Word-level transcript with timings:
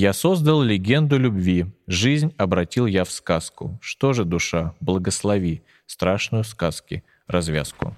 Я 0.00 0.12
создал 0.12 0.62
легенду 0.62 1.18
любви, 1.18 1.66
жизнь 1.88 2.32
обратил 2.36 2.86
я 2.86 3.02
в 3.02 3.10
сказку. 3.10 3.80
Что 3.82 4.12
же, 4.12 4.24
душа, 4.24 4.72
благослови 4.78 5.62
страшную 5.86 6.44
сказки 6.44 7.02
развязку. 7.26 7.96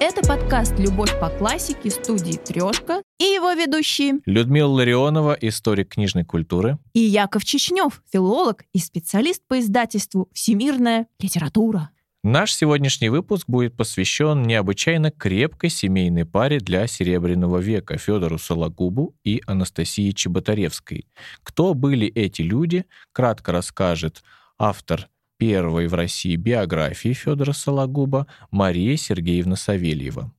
Это 0.00 0.26
подкаст 0.26 0.78
«Любовь 0.78 1.20
по 1.20 1.28
классике» 1.28 1.90
студии 1.90 2.38
«Трешка» 2.38 3.02
и 3.18 3.24
его 3.24 3.52
ведущие 3.52 4.20
Людмила 4.26 4.68
Ларионова, 4.68 5.36
историк 5.40 5.90
книжной 5.90 6.24
культуры. 6.24 6.78
и 6.92 7.00
Яков 7.00 7.44
Чечнев, 7.44 8.02
филолог 8.12 8.64
и 8.72 8.78
специалист 8.78 9.42
по 9.46 9.60
издательству 9.60 10.28
«Всемирная 10.32 11.06
литература». 11.18 11.90
Наш 12.24 12.54
сегодняшний 12.54 13.10
выпуск 13.10 13.44
будет 13.46 13.76
посвящен 13.76 14.44
необычайно 14.44 15.10
крепкой 15.10 15.68
семейной 15.68 16.24
паре 16.24 16.58
для 16.58 16.86
Серебряного 16.86 17.58
века 17.58 17.98
Федору 17.98 18.38
Сологубу 18.38 19.14
и 19.24 19.42
Анастасии 19.46 20.10
Чеботаревской. 20.10 21.06
Кто 21.42 21.74
были 21.74 22.06
эти 22.06 22.40
люди, 22.40 22.86
кратко 23.12 23.52
расскажет 23.52 24.22
автор 24.56 25.10
первой 25.36 25.86
в 25.86 25.92
России 25.92 26.36
биографии 26.36 27.12
Федора 27.12 27.52
Сологуба 27.52 28.26
Мария 28.50 28.96
Сергеевна 28.96 29.56
Савельева. 29.56 30.32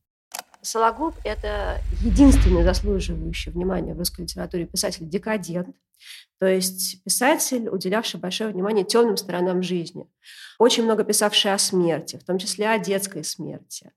Сологуб— 0.65 1.15
это 1.23 1.79
единственный 2.01 2.63
заслуживающий 2.63 3.51
внимания 3.51 3.93
в 3.93 3.99
русской 3.99 4.21
литературе 4.21 4.65
писатель-декадент, 4.65 5.75
то 6.39 6.47
есть 6.47 7.03
писатель, 7.03 7.69
уделявший 7.69 8.19
большое 8.19 8.51
внимание 8.51 8.83
темным 8.83 9.17
сторонам 9.17 9.63
жизни, 9.63 10.07
очень 10.59 10.83
много 10.83 11.03
писавший 11.03 11.53
о 11.53 11.57
смерти, 11.57 12.17
в 12.17 12.25
том 12.25 12.37
числе 12.37 12.69
о 12.69 12.79
детской 12.79 13.23
смерти. 13.23 13.91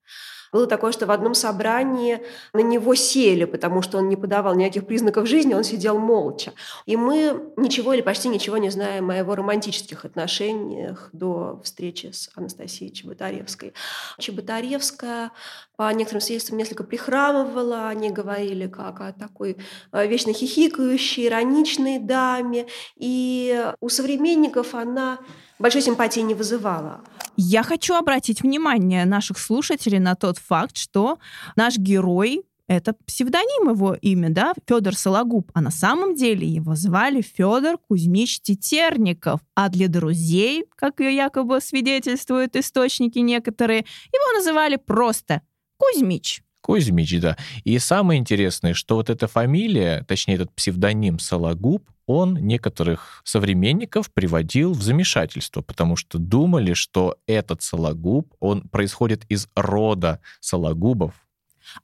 Было 0.53 0.67
такое, 0.67 0.93
что 0.93 1.07
в 1.07 1.11
одном 1.11 1.35
собрании 1.35 2.23
на 2.53 2.61
него 2.61 2.95
сели, 2.95 3.45
потому 3.45 3.83
что 3.83 3.99
он 3.99 4.09
не 4.09 4.17
подавал 4.17 4.55
никаких 4.55 4.87
признаков 4.87 5.29
жизни, 5.29 5.55
он 5.55 5.65
сидел 5.65 5.99
молча. 5.99 6.53
И 6.87 6.97
мы 6.97 7.53
ничего 7.57 7.93
или 7.93 8.01
почти 8.01 8.29
ничего 8.29 8.57
не 8.57 8.71
знаем 8.71 9.11
о 9.11 9.17
его 9.17 9.35
романтических 9.35 10.05
отношениях 10.05 11.11
до 11.13 11.61
встречи 11.63 12.11
с 12.13 12.31
Анастасией 12.35 12.93
Чеботаревской. 12.93 13.75
Чеботаревская, 14.19 15.33
по 15.77 15.93
некоторым 15.93 16.21
свидетельствам, 16.21 16.59
несколько 16.59 16.85
прихрамывала, 16.85 17.89
они 17.89 18.11
говорили 18.11 18.67
как 18.67 19.01
о 19.01 19.13
такой 19.13 19.59
э, 19.93 20.07
вечно 20.07 20.33
хихикающей, 20.33 21.27
ироничной 21.27 21.88
даме. 21.97 22.67
И 22.97 23.73
у 23.81 23.89
современников 23.89 24.75
она 24.75 25.19
большой 25.59 25.81
симпатии 25.81 26.21
не 26.21 26.35
вызывала. 26.35 27.01
Я 27.37 27.63
хочу 27.63 27.95
обратить 27.95 28.43
внимание 28.43 29.05
наших 29.07 29.39
слушателей 29.39 30.01
на 30.01 30.15
тот 30.15 30.39
факт, 30.39 30.77
что 30.77 31.19
наш 31.57 31.79
герой 31.79 32.43
это 32.69 32.95
псевдоним 33.07 33.71
его 33.71 33.95
имя, 33.95 34.29
да, 34.29 34.53
Федор 34.67 34.95
Сологуб, 34.95 35.51
а 35.55 35.63
на 35.63 35.71
самом 35.71 36.15
деле 36.15 36.47
его 36.47 36.75
звали 36.75 37.23
Федор 37.23 37.79
Кузьмич 37.79 38.41
Тетерников, 38.41 39.41
а 39.55 39.71
для 39.71 39.89
друзей, 39.89 40.67
как 40.77 41.01
якобы 41.01 41.63
свидетельствуют 41.63 42.57
источники 42.57 43.21
некоторые, 43.21 43.87
его 44.13 44.39
называли 44.39 44.77
просто 44.77 45.41
Кузьмич. 45.79 46.43
Кузьмич, 46.61 47.21
да. 47.21 47.37
И 47.65 47.79
самое 47.79 48.21
интересное, 48.21 48.75
что 48.75 48.97
вот 48.97 49.11
эта 49.11 49.27
фамилия, 49.27 50.05
точнее 50.07 50.35
этот 50.35 50.53
псевдоним 50.53 51.19
Сологуб, 51.19 51.89
он 52.07 52.35
некоторых 52.35 53.21
современников 53.25 54.11
приводил 54.13 54.73
в 54.73 54.83
замешательство, 54.83 55.61
потому 55.61 55.95
что 55.95 56.19
думали, 56.19 56.73
что 56.73 57.17
этот 57.27 57.63
Сологуб, 57.63 58.35
он 58.41 58.63
происходит 58.63 59.25
из 59.29 59.49
рода 59.55 60.21
Сологубов, 60.41 61.13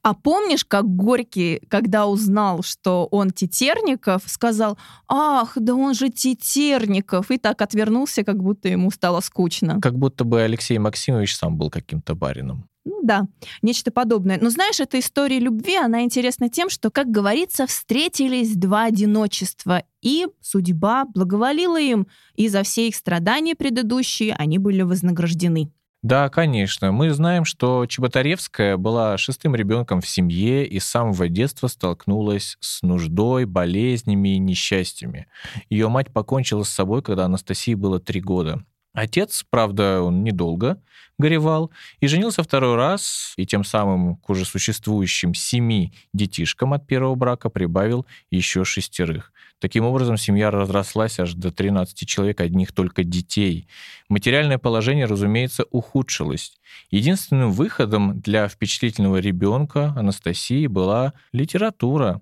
А 0.01 0.15
помнишь, 0.15 0.65
как 0.65 0.85
Горький, 0.85 1.61
когда 1.69 2.07
узнал, 2.07 2.63
что 2.63 3.07
он 3.11 3.29
Тетерников, 3.29 4.23
сказал, 4.25 4.79
ах, 5.07 5.53
да 5.55 5.75
он 5.75 5.93
же 5.93 6.09
Тетерников, 6.09 7.29
и 7.29 7.37
так 7.37 7.61
отвернулся, 7.61 8.23
как 8.23 8.41
будто 8.41 8.67
ему 8.67 8.89
стало 8.91 9.21
скучно. 9.21 9.79
как 9.79 9.97
будто 9.97 10.23
бы 10.23 10.41
Алексей 10.41 10.79
Максимович 10.79 11.35
сам 11.35 11.55
был 11.57 11.69
каким-то 11.69 12.15
барином. 12.15 12.67
Ну 12.85 13.01
да, 13.01 13.27
нечто 13.63 13.91
подобное. 13.91 14.37
Но 14.39 14.51
знаешь, 14.51 14.79
эта 14.79 14.99
история 14.99 15.39
любви, 15.39 15.75
она 15.75 16.03
интересна 16.03 16.49
тем, 16.49 16.69
что, 16.69 16.91
как 16.91 17.07
говорится, 17.09 17.65
встретились 17.65 18.55
два 18.55 18.85
одиночества, 18.85 19.83
и 20.03 20.27
судьба 20.39 21.05
благоволила 21.05 21.81
им, 21.81 22.07
и 22.35 22.47
за 22.47 22.61
все 22.61 22.87
их 22.87 22.95
страдания 22.95 23.55
предыдущие 23.55 24.35
они 24.35 24.59
были 24.59 24.83
вознаграждены. 24.83 25.71
Да, 26.05 26.29
конечно. 26.29 26.91
Мы 26.91 27.09
знаем, 27.09 27.45
что 27.45 27.87
Чеботаревская 27.87 28.77
была 28.77 29.17
шестым 29.17 29.55
ребенком 29.55 30.01
в 30.01 30.07
семье 30.07 30.63
и 30.63 30.79
с 30.79 30.85
самого 30.85 31.27
детства 31.27 31.65
столкнулась 31.65 32.57
с 32.59 32.83
нуждой, 32.83 33.45
болезнями 33.45 34.35
и 34.35 34.37
несчастьями. 34.37 35.25
Ее 35.67 35.89
мать 35.89 36.13
покончила 36.13 36.61
с 36.61 36.69
собой, 36.69 37.01
когда 37.01 37.25
Анастасии 37.25 37.73
было 37.73 37.99
три 37.99 38.21
года. 38.21 38.63
Отец, 38.95 39.45
правда, 39.49 40.01
он 40.01 40.23
недолго 40.23 40.81
горевал 41.17 41.69
и 41.99 42.07
женился 42.07 42.43
второй 42.43 42.75
раз, 42.75 43.33
и 43.35 43.45
тем 43.45 43.63
самым 43.63 44.15
к 44.15 44.29
уже 44.29 44.45
существующим 44.45 45.33
семи 45.33 45.93
детишкам 46.13 46.73
от 46.73 46.87
первого 46.87 47.15
брака 47.15 47.49
прибавил 47.49 48.05
еще 48.31 48.63
шестерых. 48.63 49.33
Таким 49.59 49.85
образом, 49.85 50.17
семья 50.17 50.49
разрослась 50.49 51.19
аж 51.19 51.33
до 51.33 51.51
13 51.51 52.07
человек, 52.07 52.39
одних 52.39 52.71
только 52.71 53.03
детей. 53.03 53.67
Материальное 54.09 54.57
положение, 54.57 55.05
разумеется, 55.05 55.65
ухудшилось. 55.71 56.53
Единственным 56.89 57.51
выходом 57.51 58.19
для 58.21 58.47
впечатлительного 58.47 59.17
ребенка 59.17 59.93
Анастасии 59.97 60.67
была 60.67 61.13
литература 61.33 62.21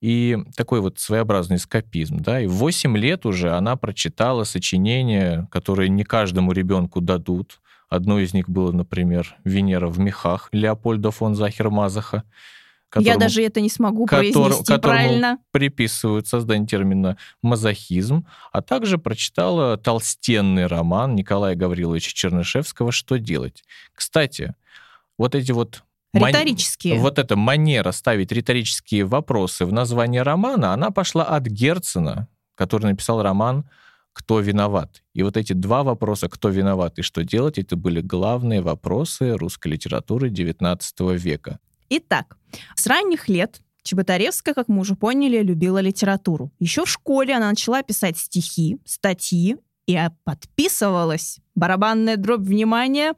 и 0.00 0.38
такой 0.56 0.80
вот 0.80 0.98
своеобразный 0.98 1.58
скопизм. 1.58 2.18
Да? 2.20 2.40
И 2.40 2.46
в 2.46 2.54
8 2.54 2.96
лет 2.96 3.26
уже 3.26 3.50
она 3.52 3.76
прочитала 3.76 4.44
сочинения, 4.44 5.46
которые 5.50 5.88
не 5.88 6.04
каждому 6.04 6.52
ребенку 6.52 7.00
дадут. 7.00 7.60
Одно 7.88 8.18
из 8.18 8.32
них 8.32 8.48
было, 8.48 8.72
например, 8.72 9.36
«Венера 9.44 9.88
в 9.88 9.98
мехах» 9.98 10.48
Леопольда 10.52 11.10
фон 11.10 11.34
Захер-Мазаха. 11.34 12.22
Я 12.96 13.02
которому- 13.12 13.20
даже 13.20 13.42
это 13.44 13.60
не 13.60 13.68
смогу 13.68 14.04
котор- 14.06 14.32
произнести 14.32 14.64
которому 14.64 14.98
правильно. 14.98 15.38
приписывают 15.52 16.26
создание 16.26 16.66
термина 16.66 17.16
мазохизм, 17.42 18.26
а 18.52 18.62
также 18.62 18.98
прочитала 18.98 19.76
толстенный 19.76 20.66
роман 20.66 21.14
Николая 21.14 21.54
Гавриловича 21.54 22.10
Чернышевского 22.12 22.90
«Что 22.90 23.18
делать?». 23.18 23.62
Кстати, 23.94 24.54
вот 25.18 25.36
эти 25.36 25.52
вот 25.52 25.84
ман- 26.12 26.30
Риторические. 26.30 26.98
Вот 26.98 27.18
эта 27.18 27.36
манера 27.36 27.92
ставить 27.92 28.32
риторические 28.32 29.04
вопросы 29.04 29.64
в 29.64 29.72
названии 29.72 30.18
романа, 30.18 30.72
она 30.72 30.90
пошла 30.90 31.24
от 31.24 31.44
Герцена, 31.44 32.28
который 32.54 32.86
написал 32.86 33.22
роман 33.22 33.64
«Кто 34.12 34.40
виноват?». 34.40 35.02
И 35.14 35.22
вот 35.22 35.36
эти 35.36 35.52
два 35.52 35.82
вопроса 35.82 36.28
«Кто 36.28 36.48
виноват?» 36.48 36.98
и 36.98 37.02
«Что 37.02 37.22
делать?» 37.24 37.58
это 37.58 37.76
были 37.76 38.00
главные 38.00 38.60
вопросы 38.60 39.36
русской 39.36 39.68
литературы 39.68 40.30
XIX 40.30 41.16
века. 41.16 41.58
Итак, 41.88 42.36
с 42.74 42.86
ранних 42.86 43.28
лет 43.28 43.60
Чеботаревская, 43.82 44.54
как 44.54 44.68
мы 44.68 44.80
уже 44.80 44.94
поняли, 44.94 45.42
любила 45.42 45.78
литературу. 45.78 46.52
Еще 46.58 46.84
в 46.84 46.90
школе 46.90 47.34
она 47.34 47.50
начала 47.50 47.82
писать 47.82 48.18
стихи, 48.18 48.78
статьи 48.84 49.56
и 49.86 49.96
а, 49.96 50.12
подписывалась 50.24 51.38
барабанная 51.54 52.16
дробь 52.16 52.42
внимания 52.42 53.14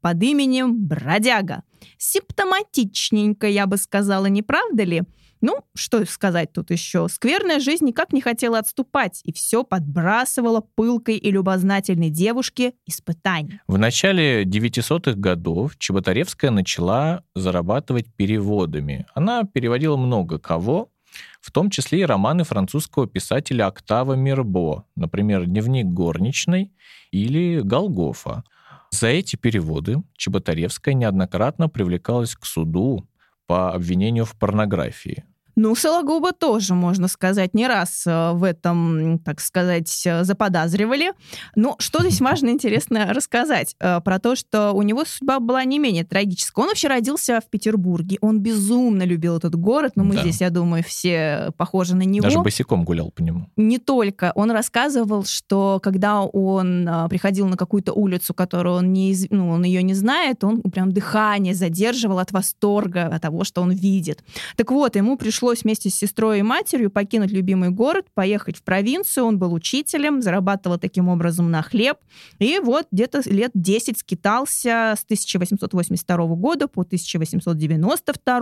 под 0.00 0.22
именем 0.22 0.86
Бродяга. 0.86 1.62
Симптоматичненько, 1.96 3.46
я 3.46 3.66
бы 3.66 3.76
сказала, 3.76 4.26
не 4.26 4.42
правда 4.42 4.84
ли? 4.84 5.02
Ну, 5.40 5.60
что 5.76 6.04
сказать 6.06 6.52
тут 6.52 6.70
еще? 6.70 7.08
Скверная 7.08 7.60
жизнь 7.60 7.86
никак 7.86 8.12
не 8.12 8.20
хотела 8.20 8.58
отступать, 8.58 9.20
и 9.22 9.32
все 9.32 9.62
подбрасывала 9.62 10.60
пылкой 10.60 11.16
и 11.16 11.30
любознательной 11.30 12.10
девушке 12.10 12.74
испытания. 12.86 13.62
В 13.68 13.78
начале 13.78 14.42
900-х 14.42 15.12
годов 15.12 15.78
Чеботаревская 15.78 16.50
начала 16.50 17.22
зарабатывать 17.36 18.12
переводами. 18.14 19.06
Она 19.14 19.44
переводила 19.44 19.96
много 19.96 20.40
кого, 20.40 20.90
в 21.40 21.52
том 21.52 21.70
числе 21.70 22.00
и 22.00 22.04
романы 22.04 22.42
французского 22.44 23.06
писателя 23.06 23.66
Октава 23.66 24.14
Мирбо, 24.14 24.84
например, 24.96 25.46
«Дневник 25.46 25.86
горничной» 25.86 26.72
или 27.12 27.60
«Голгофа». 27.60 28.42
За 28.90 29.08
эти 29.08 29.36
переводы 29.36 30.02
Чеботаревская 30.16 30.94
неоднократно 30.94 31.68
привлекалась 31.68 32.34
к 32.34 32.44
суду 32.44 33.08
по 33.46 33.72
обвинению 33.72 34.24
в 34.24 34.36
порнографии. 34.36 35.24
Ну, 35.60 35.74
Сологуба 35.74 36.32
тоже, 36.32 36.74
можно 36.74 37.08
сказать, 37.08 37.52
не 37.52 37.66
раз 37.66 38.06
э, 38.06 38.30
в 38.32 38.44
этом, 38.44 39.18
так 39.18 39.40
сказать, 39.40 40.06
э, 40.06 40.22
заподозривали. 40.22 41.10
Но 41.56 41.74
что 41.80 42.00
здесь 42.02 42.20
важно 42.20 42.50
интересно 42.50 43.12
рассказать? 43.12 43.74
Э, 43.80 44.00
про 44.00 44.20
то, 44.20 44.36
что 44.36 44.70
у 44.70 44.82
него 44.82 45.04
судьба 45.04 45.40
была 45.40 45.64
не 45.64 45.80
менее 45.80 46.04
трагическая. 46.04 46.62
Он 46.62 46.68
вообще 46.68 46.86
родился 46.86 47.40
в 47.44 47.50
Петербурге. 47.50 48.18
Он 48.20 48.38
безумно 48.38 49.02
любил 49.02 49.36
этот 49.36 49.56
город, 49.56 49.94
но 49.96 50.04
мы 50.04 50.14
да. 50.14 50.20
здесь, 50.20 50.40
я 50.40 50.50
думаю, 50.50 50.84
все 50.84 51.50
похожи 51.56 51.96
на 51.96 52.02
него. 52.02 52.22
Даже 52.22 52.38
босиком 52.38 52.84
гулял 52.84 53.10
по 53.10 53.20
нему. 53.20 53.48
Не 53.56 53.78
только. 53.78 54.30
Он 54.36 54.52
рассказывал, 54.52 55.24
что 55.24 55.80
когда 55.82 56.22
он 56.22 56.88
приходил 57.10 57.48
на 57.48 57.56
какую-то 57.56 57.92
улицу, 57.94 58.32
которую 58.32 58.76
он, 58.76 58.92
не, 58.92 59.16
ну, 59.30 59.50
он 59.50 59.64
ее 59.64 59.82
не 59.82 59.94
знает, 59.94 60.44
он 60.44 60.62
прям 60.62 60.92
дыхание 60.92 61.52
задерживал 61.52 62.20
от 62.20 62.30
восторга, 62.30 63.06
от 63.06 63.22
того, 63.22 63.42
что 63.42 63.60
он 63.60 63.72
видит. 63.72 64.22
Так 64.54 64.70
вот, 64.70 64.94
ему 64.94 65.16
пришло 65.16 65.47
пришлось 65.48 65.64
вместе 65.64 65.88
с 65.88 65.94
сестрой 65.94 66.40
и 66.40 66.42
матерью 66.42 66.90
покинуть 66.90 67.30
любимый 67.30 67.70
город, 67.70 68.06
поехать 68.12 68.58
в 68.58 68.62
провинцию. 68.62 69.24
Он 69.24 69.38
был 69.38 69.54
учителем, 69.54 70.20
зарабатывал 70.20 70.78
таким 70.78 71.08
образом 71.08 71.50
на 71.50 71.62
хлеб. 71.62 71.96
И 72.38 72.58
вот 72.62 72.86
где-то 72.92 73.22
лет 73.24 73.50
10 73.54 73.98
скитался 73.98 74.94
с 74.94 75.04
1882 75.04 76.16
года 76.34 76.68
по 76.68 76.82
1892. 76.82 78.40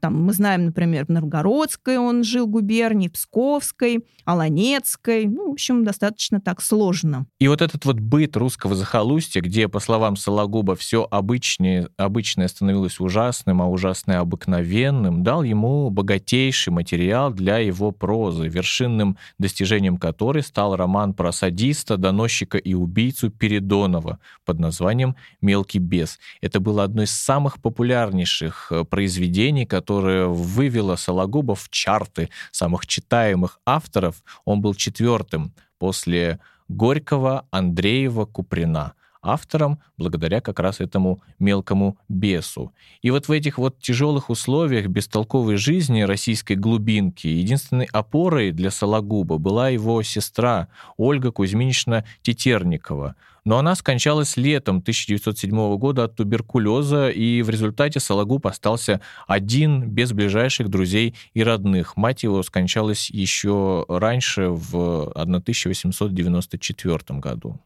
Там 0.00 0.22
мы 0.24 0.32
знаем, 0.32 0.66
например, 0.66 1.04
в 1.04 1.10
Новгородской 1.10 1.98
он 1.98 2.24
жил 2.24 2.46
губернии, 2.46 3.08
Псковской, 3.08 4.06
Аланецкой. 4.24 5.26
Ну, 5.26 5.50
в 5.50 5.52
общем, 5.52 5.84
достаточно 5.84 6.40
так 6.40 6.62
сложно. 6.62 7.26
И 7.38 7.48
вот 7.48 7.60
этот 7.60 7.84
вот 7.84 8.00
быт 8.00 8.36
русского 8.38 8.74
захолустья, 8.74 9.42
где, 9.42 9.68
по 9.68 9.80
словам 9.80 10.16
Сологуба, 10.16 10.76
все 10.76 11.06
обычное, 11.10 11.90
обычное 11.98 12.48
становилось 12.48 13.00
ужасным, 13.00 13.60
а 13.60 13.66
ужасное 13.66 14.20
обыкновенным, 14.20 15.22
дал 15.22 15.42
ему 15.42 15.90
богатейший 15.90 16.37
богатейший 16.38 16.72
материал 16.72 17.32
для 17.32 17.58
его 17.58 17.90
прозы, 17.90 18.46
вершинным 18.48 19.16
достижением 19.38 19.96
которой 19.96 20.42
стал 20.42 20.76
роман 20.76 21.12
про 21.12 21.32
садиста, 21.32 21.96
доносчика 21.96 22.58
и 22.58 22.74
убийцу 22.74 23.30
Передонова 23.30 24.18
под 24.44 24.60
названием 24.60 25.16
«Мелкий 25.40 25.80
бес». 25.80 26.20
Это 26.40 26.60
было 26.60 26.84
одно 26.84 27.02
из 27.02 27.10
самых 27.10 27.60
популярнейших 27.60 28.68
э, 28.70 28.84
произведений, 28.84 29.66
которое 29.66 30.26
вывело 30.26 30.96
Сологуба 30.96 31.54
в 31.54 31.68
чарты 31.70 32.28
самых 32.52 32.86
читаемых 32.86 33.58
авторов. 33.66 34.22
Он 34.44 34.60
был 34.60 34.74
четвертым 34.74 35.52
после 35.78 36.38
Горького, 36.68 37.46
Андреева, 37.50 38.26
Куприна 38.26 38.92
автором 39.32 39.80
благодаря 39.96 40.40
как 40.40 40.60
раз 40.60 40.80
этому 40.80 41.20
мелкому 41.38 41.98
бесу. 42.08 42.72
И 43.02 43.10
вот 43.10 43.28
в 43.28 43.32
этих 43.32 43.58
вот 43.58 43.78
тяжелых 43.80 44.30
условиях 44.30 44.86
бестолковой 44.86 45.56
жизни 45.56 46.02
российской 46.02 46.54
глубинки 46.54 47.26
единственной 47.26 47.88
опорой 47.92 48.52
для 48.52 48.70
Сологуба 48.70 49.38
была 49.38 49.68
его 49.68 50.02
сестра 50.02 50.68
Ольга 50.96 51.32
Кузьминична 51.32 52.04
Тетерникова. 52.22 53.16
Но 53.44 53.58
она 53.58 53.76
скончалась 53.76 54.36
летом 54.36 54.78
1907 54.78 55.76
года 55.78 56.04
от 56.04 56.16
туберкулеза, 56.16 57.08
и 57.08 57.40
в 57.40 57.48
результате 57.48 57.98
Сологуб 57.98 58.46
остался 58.46 59.00
один, 59.26 59.88
без 59.88 60.12
ближайших 60.12 60.68
друзей 60.68 61.14
и 61.32 61.42
родных. 61.42 61.96
Мать 61.96 62.24
его 62.24 62.42
скончалась 62.42 63.08
еще 63.08 63.86
раньше, 63.88 64.50
в 64.50 65.10
1894 65.12 67.20
году. 67.20 67.58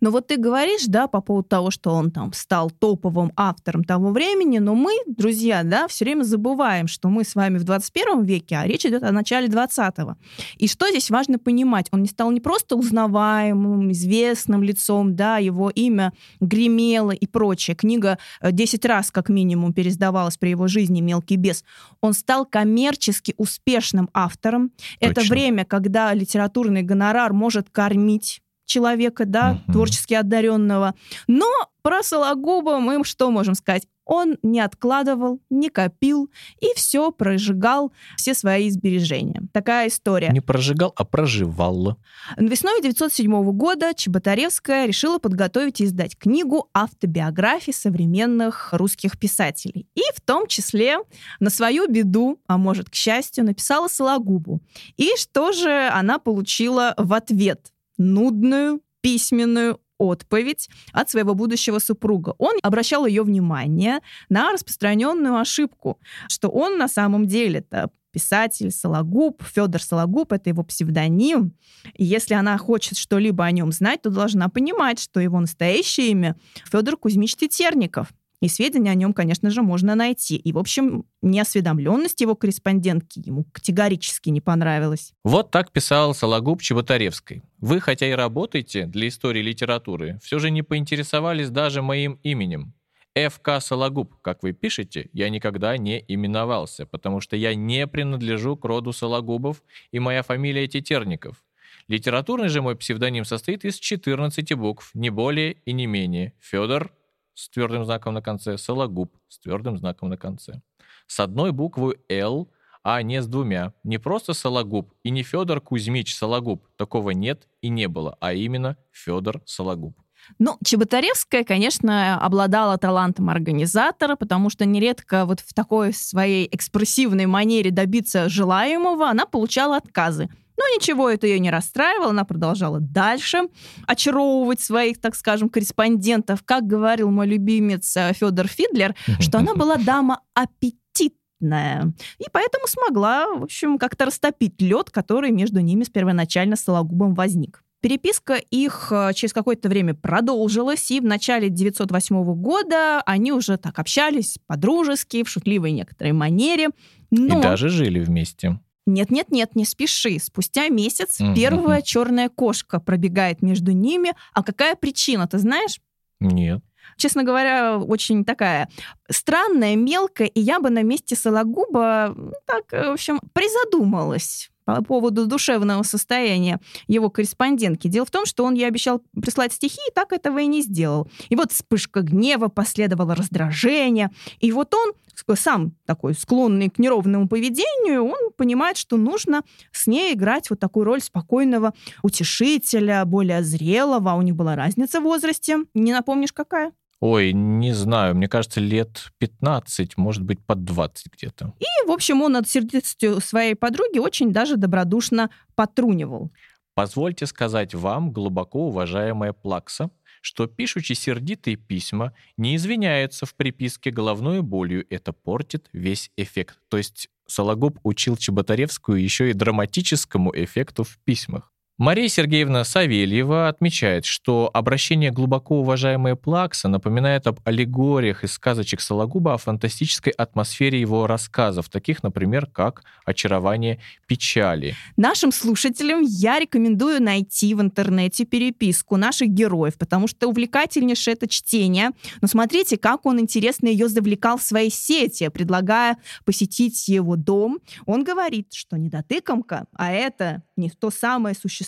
Но 0.00 0.10
вот 0.10 0.26
ты 0.28 0.36
говоришь, 0.36 0.84
да, 0.86 1.06
по 1.06 1.20
поводу 1.20 1.48
того, 1.48 1.70
что 1.70 1.92
он 1.92 2.10
там 2.10 2.32
стал 2.32 2.70
топовым 2.70 3.32
автором 3.36 3.84
того 3.84 4.10
времени, 4.10 4.58
но 4.58 4.74
мы, 4.74 4.92
друзья, 5.06 5.62
да, 5.62 5.88
все 5.88 6.04
время 6.04 6.22
забываем, 6.22 6.86
что 6.86 7.08
мы 7.08 7.24
с 7.24 7.34
вами 7.34 7.58
в 7.58 7.64
21 7.64 8.24
веке, 8.24 8.56
а 8.56 8.66
речь 8.66 8.84
идет 8.84 9.02
о 9.02 9.12
начале 9.12 9.48
20-го. 9.48 10.16
И 10.56 10.68
что 10.68 10.88
здесь 10.88 11.10
важно 11.10 11.38
понимать? 11.38 11.88
Он 11.92 12.02
не 12.02 12.08
стал 12.08 12.30
не 12.30 12.40
просто 12.40 12.76
узнаваемым, 12.76 13.90
известным 13.92 14.62
лицом, 14.62 15.16
да, 15.16 15.38
его 15.38 15.70
имя 15.70 16.12
гремело 16.40 17.12
и 17.12 17.26
прочее. 17.26 17.76
Книга 17.76 18.18
10 18.42 18.84
э, 18.84 18.88
раз 18.88 19.10
как 19.10 19.28
минимум 19.28 19.72
пересдавалась 19.72 20.36
при 20.36 20.50
его 20.50 20.68
жизни 20.68 21.00
«Мелкий 21.00 21.36
бес». 21.36 21.64
Он 22.00 22.12
стал 22.12 22.46
коммерчески 22.46 23.34
успешным 23.36 24.08
автором. 24.12 24.70
Точно. 25.00 25.10
Это 25.10 25.20
время, 25.22 25.64
когда 25.64 26.12
литературный 26.14 26.82
гонорар 26.82 27.32
может 27.32 27.70
кормить 27.70 28.42
человека, 28.66 29.24
да, 29.24 29.60
угу. 29.64 29.72
творчески 29.72 30.14
одаренного. 30.14 30.94
Но 31.26 31.46
про 31.82 32.02
Сологуба 32.02 32.80
мы 32.80 33.04
что 33.04 33.30
можем 33.30 33.54
сказать? 33.54 33.86
Он 34.06 34.36
не 34.42 34.60
откладывал, 34.60 35.40
не 35.50 35.68
копил 35.68 36.30
и 36.60 36.68
все 36.76 37.10
прожигал, 37.10 37.92
все 38.16 38.34
свои 38.34 38.70
сбережения. 38.70 39.42
Такая 39.52 39.88
история. 39.88 40.28
Не 40.30 40.40
прожигал, 40.40 40.92
а 40.96 41.04
проживал. 41.04 41.98
Весной 42.36 42.78
1907 42.78 43.50
года 43.52 43.94
Чеботаревская 43.94 44.86
решила 44.86 45.18
подготовить 45.18 45.80
и 45.80 45.84
издать 45.84 46.16
книгу 46.16 46.70
автобиографии 46.72 47.72
современных 47.72 48.72
русских 48.72 49.18
писателей. 49.18 49.88
И 49.96 50.02
в 50.14 50.20
том 50.20 50.46
числе 50.46 50.98
на 51.40 51.50
свою 51.50 51.88
беду, 51.88 52.40
а 52.46 52.58
может, 52.58 52.90
к 52.90 52.94
счастью, 52.94 53.44
написала 53.44 53.88
Сологубу. 53.88 54.60
И 54.96 55.10
что 55.16 55.50
же 55.52 55.88
она 55.88 56.18
получила 56.18 56.94
в 56.96 57.12
ответ? 57.12 57.72
Нудную 57.98 58.80
письменную 59.00 59.80
отповедь 59.98 60.68
от 60.92 61.10
своего 61.10 61.34
будущего 61.34 61.78
супруга. 61.78 62.34
Он 62.38 62.56
обращал 62.62 63.06
ее 63.06 63.22
внимание 63.22 64.00
на 64.28 64.52
распространенную 64.52 65.36
ошибку, 65.38 65.98
что 66.28 66.48
он 66.48 66.76
на 66.78 66.88
самом 66.88 67.26
деле 67.26 67.60
это 67.60 67.90
писатель 68.12 68.70
Сологуб, 68.70 69.42
Федор 69.42 69.82
Сологуб, 69.82 70.32
это 70.32 70.48
его 70.48 70.62
псевдоним. 70.62 71.52
И 71.94 72.04
если 72.04 72.32
она 72.32 72.56
хочет 72.56 72.96
что-либо 72.96 73.44
о 73.44 73.50
нем 73.50 73.72
знать, 73.72 74.02
то 74.02 74.10
должна 74.10 74.48
понимать, 74.48 74.98
что 74.98 75.20
его 75.20 75.38
настоящее 75.38 76.08
имя 76.12 76.36
Федор 76.64 76.96
Кузьмич 76.96 77.36
Тетерников. 77.36 78.08
И 78.40 78.48
сведения 78.48 78.90
о 78.90 78.94
нем, 78.94 79.12
конечно 79.12 79.50
же, 79.50 79.62
можно 79.62 79.94
найти. 79.94 80.36
И, 80.36 80.52
в 80.52 80.58
общем, 80.58 81.04
неосведомленность 81.22 82.20
его 82.20 82.34
корреспондентки 82.34 83.22
ему 83.24 83.44
категорически 83.52 84.28
не 84.28 84.40
понравилась. 84.40 85.12
Вот 85.24 85.50
так 85.50 85.72
писал 85.72 86.14
Сологуб 86.14 86.60
Чеботаревской. 86.60 87.42
Вы, 87.58 87.80
хотя 87.80 88.08
и 88.08 88.12
работаете 88.12 88.86
для 88.86 89.08
истории 89.08 89.40
литературы, 89.40 90.18
все 90.22 90.38
же 90.38 90.50
не 90.50 90.62
поинтересовались 90.62 91.50
даже 91.50 91.80
моим 91.80 92.18
именем. 92.22 92.74
Ф.К. 93.14 93.60
Сологуб, 93.60 94.14
как 94.20 94.42
вы 94.42 94.52
пишете, 94.52 95.08
я 95.14 95.30
никогда 95.30 95.78
не 95.78 96.04
именовался, 96.06 96.84
потому 96.84 97.22
что 97.22 97.34
я 97.34 97.54
не 97.54 97.86
принадлежу 97.86 98.56
к 98.58 98.64
роду 98.66 98.92
Сологубов, 98.92 99.62
и 99.90 99.98
моя 99.98 100.22
фамилия 100.22 100.68
Тетерников. 100.68 101.42
Литературный 101.88 102.48
же 102.48 102.60
мой 102.60 102.76
псевдоним 102.76 103.24
состоит 103.24 103.64
из 103.64 103.78
14 103.78 104.54
букв, 104.54 104.90
не 104.92 105.08
более 105.08 105.52
и 105.64 105.72
не 105.72 105.86
менее. 105.86 106.34
Федор 106.40 106.92
с 107.36 107.48
твердым 107.50 107.84
знаком 107.84 108.14
на 108.14 108.22
конце, 108.22 108.58
Сологуб 108.58 109.14
с 109.28 109.38
твердым 109.38 109.78
знаком 109.78 110.08
на 110.08 110.16
конце. 110.16 110.62
С 111.06 111.20
одной 111.20 111.52
буквой 111.52 112.00
«Л», 112.08 112.50
а 112.82 113.02
не 113.02 113.20
с 113.20 113.26
двумя. 113.26 113.72
Не 113.84 113.98
просто 113.98 114.32
Сологуб 114.32 114.92
и 115.04 115.10
не 115.10 115.22
Федор 115.22 115.60
Кузьмич 115.60 116.16
Сологуб. 116.16 116.66
Такого 116.76 117.10
нет 117.10 117.48
и 117.60 117.68
не 117.68 117.88
было, 117.88 118.16
а 118.20 118.32
именно 118.32 118.76
Федор 118.90 119.42
Сологуб. 119.44 119.96
Ну, 120.38 120.56
Чеботаревская, 120.64 121.44
конечно, 121.44 122.18
обладала 122.18 122.78
талантом 122.78 123.30
организатора, 123.30 124.16
потому 124.16 124.50
что 124.50 124.64
нередко 124.64 125.24
вот 125.24 125.40
в 125.40 125.52
такой 125.54 125.92
своей 125.92 126.48
экспрессивной 126.50 127.26
манере 127.26 127.70
добиться 127.70 128.28
желаемого 128.28 129.08
она 129.08 129.26
получала 129.26 129.76
отказы. 129.76 130.28
Но 130.56 130.64
ничего 130.74 131.10
это 131.10 131.26
ее 131.26 131.38
не 131.38 131.50
расстраивало, 131.50 132.10
она 132.10 132.24
продолжала 132.24 132.80
дальше 132.80 133.42
очаровывать 133.86 134.60
своих, 134.60 135.00
так 135.00 135.14
скажем, 135.14 135.48
корреспондентов. 135.48 136.42
Как 136.44 136.66
говорил 136.66 137.10
мой 137.10 137.26
любимец 137.26 137.96
э, 137.96 138.12
Федор 138.14 138.46
Фидлер, 138.48 138.94
что 139.20 139.38
она 139.38 139.54
была 139.54 139.76
дама 139.76 140.20
аппетитная. 140.34 141.92
И 142.18 142.24
поэтому 142.32 142.66
смогла, 142.66 143.26
в 143.34 143.44
общем, 143.44 143.78
как-то 143.78 144.06
растопить 144.06 144.60
лед, 144.60 144.90
который 144.90 145.30
между 145.30 145.60
ними 145.60 145.84
с 145.84 145.90
первоначально 145.90 146.56
Сологубом 146.56 147.14
возник. 147.14 147.62
Переписка 147.82 148.34
их 148.34 148.88
э, 148.90 149.12
через 149.14 149.32
какое-то 149.32 149.68
время 149.68 149.94
продолжилась, 149.94 150.90
и 150.90 150.98
в 150.98 151.04
начале 151.04 151.50
908 151.50 152.34
года 152.34 153.02
они 153.02 153.32
уже 153.32 153.58
так 153.58 153.78
общались 153.78 154.38
по-дружески, 154.46 155.22
в 155.22 155.28
шутливой 155.28 155.72
некоторой 155.72 156.12
манере. 156.12 156.70
Но... 157.10 157.38
И 157.38 157.42
даже 157.42 157.68
жили 157.68 158.00
вместе. 158.00 158.58
Нет-нет-нет, 158.86 159.56
не 159.56 159.64
спеши. 159.64 160.18
Спустя 160.20 160.68
месяц 160.68 161.20
mm-hmm. 161.20 161.34
первая 161.34 161.82
черная 161.82 162.28
кошка 162.28 162.78
пробегает 162.78 163.42
между 163.42 163.72
ними. 163.72 164.12
А 164.32 164.42
какая 164.42 164.76
причина, 164.76 165.26
ты 165.26 165.38
знаешь? 165.38 165.80
Нет. 166.20 166.62
Честно 166.96 167.24
говоря, 167.24 167.78
очень 167.78 168.24
такая 168.24 168.68
странная, 169.10 169.76
мелкая, 169.76 170.28
и 170.28 170.40
я 170.40 170.60
бы 170.60 170.70
на 170.70 170.82
месте 170.82 171.16
Сологуба 171.16 172.16
так, 172.46 172.70
в 172.70 172.92
общем, 172.92 173.20
призадумалась 173.32 174.50
по 174.66 174.82
поводу 174.82 175.26
душевного 175.26 175.82
состояния 175.84 176.60
его 176.88 177.08
корреспондентки. 177.08 177.88
Дело 177.88 178.04
в 178.04 178.10
том, 178.10 178.26
что 178.26 178.44
он 178.44 178.54
ей 178.54 178.66
обещал 178.66 179.00
прислать 179.20 179.52
стихи, 179.52 179.80
и 179.88 179.94
так 179.94 180.12
этого 180.12 180.38
и 180.40 180.46
не 180.46 180.60
сделал. 180.60 181.08
И 181.28 181.36
вот 181.36 181.52
вспышка 181.52 182.02
гнева, 182.02 182.48
последовало 182.48 183.14
раздражение, 183.14 184.10
и 184.40 184.52
вот 184.52 184.74
он 184.74 184.92
сам 185.34 185.72
такой 185.86 186.14
склонный 186.14 186.68
к 186.68 186.78
неровному 186.78 187.26
поведению, 187.28 188.04
он 188.04 188.32
понимает, 188.36 188.76
что 188.76 188.96
нужно 188.96 189.42
с 189.72 189.86
ней 189.86 190.14
играть 190.14 190.50
вот 190.50 190.60
такую 190.60 190.84
роль 190.84 191.00
спокойного 191.00 191.72
утешителя, 192.02 193.04
более 193.04 193.42
зрелого. 193.42 194.12
У 194.14 194.22
них 194.22 194.36
была 194.36 194.56
разница 194.56 195.00
в 195.00 195.04
возрасте. 195.04 195.58
Не 195.74 195.92
напомнишь, 195.92 196.32
какая? 196.32 196.72
Ой, 197.00 197.32
не 197.32 197.72
знаю, 197.74 198.14
мне 198.14 198.26
кажется, 198.26 198.60
лет 198.60 199.12
15, 199.18 199.98
может 199.98 200.22
быть, 200.22 200.44
под 200.44 200.64
20 200.64 201.12
где-то. 201.12 201.52
И, 201.58 201.86
в 201.86 201.90
общем, 201.90 202.22
он 202.22 202.36
от 202.36 202.48
сердечностью 202.48 203.20
своей 203.20 203.54
подруги 203.54 203.98
очень 203.98 204.32
даже 204.32 204.56
добродушно 204.56 205.30
потрунивал. 205.54 206.32
Позвольте 206.74 207.26
сказать 207.26 207.74
вам, 207.74 208.12
глубоко 208.12 208.68
уважаемая 208.68 209.32
Плакса, 209.32 209.90
что 210.20 210.46
пишучи 210.46 210.94
сердитые 210.94 211.56
письма 211.56 212.12
не 212.36 212.56
извиняется 212.56 213.26
в 213.26 213.34
приписке 213.34 213.90
головной 213.90 214.42
болью, 214.42 214.86
это 214.90 215.12
портит 215.12 215.68
весь 215.72 216.10
эффект. 216.16 216.58
То 216.68 216.78
есть 216.78 217.08
Сологуб 217.26 217.78
учил 217.82 218.16
Чеботаревскую 218.16 219.02
еще 219.02 219.30
и 219.30 219.34
драматическому 219.34 220.32
эффекту 220.34 220.84
в 220.84 220.98
письмах. 221.04 221.52
Мария 221.78 222.08
Сергеевна 222.08 222.64
Савельева 222.64 223.48
отмечает, 223.48 224.06
что 224.06 224.48
обращение 224.54 225.10
глубоко 225.10 225.60
уважаемая 225.60 226.16
Плакса 226.16 226.68
напоминает 226.68 227.26
об 227.26 227.40
аллегориях 227.44 228.24
из 228.24 228.32
сказочек 228.32 228.80
Сологуба 228.80 229.34
о 229.34 229.36
фантастической 229.36 230.10
атмосфере 230.14 230.80
его 230.80 231.06
рассказов, 231.06 231.68
таких, 231.68 232.02
например, 232.02 232.46
как 232.46 232.82
«Очарование 233.04 233.78
печали». 234.06 234.74
Нашим 234.96 235.32
слушателям 235.32 236.00
я 236.00 236.38
рекомендую 236.38 237.02
найти 237.02 237.52
в 237.54 237.60
интернете 237.60 238.24
переписку 238.24 238.96
наших 238.96 239.28
героев, 239.28 239.76
потому 239.76 240.08
что 240.08 240.28
увлекательнейшее 240.28 241.12
это 241.12 241.28
чтение. 241.28 241.90
Но 242.22 242.28
смотрите, 242.28 242.78
как 242.78 243.04
он 243.04 243.20
интересно 243.20 243.68
ее 243.68 243.90
завлекал 243.90 244.38
в 244.38 244.42
свои 244.42 244.70
сети, 244.70 245.28
предлагая 245.28 245.98
посетить 246.24 246.88
его 246.88 247.16
дом. 247.16 247.58
Он 247.84 248.02
говорит, 248.02 248.54
что 248.54 248.78
не 248.78 248.88
дотыкомка, 248.88 249.66
а 249.74 249.92
это 249.92 250.42
не 250.56 250.70
то 250.70 250.90
самое 250.90 251.34
существо, 251.34 251.65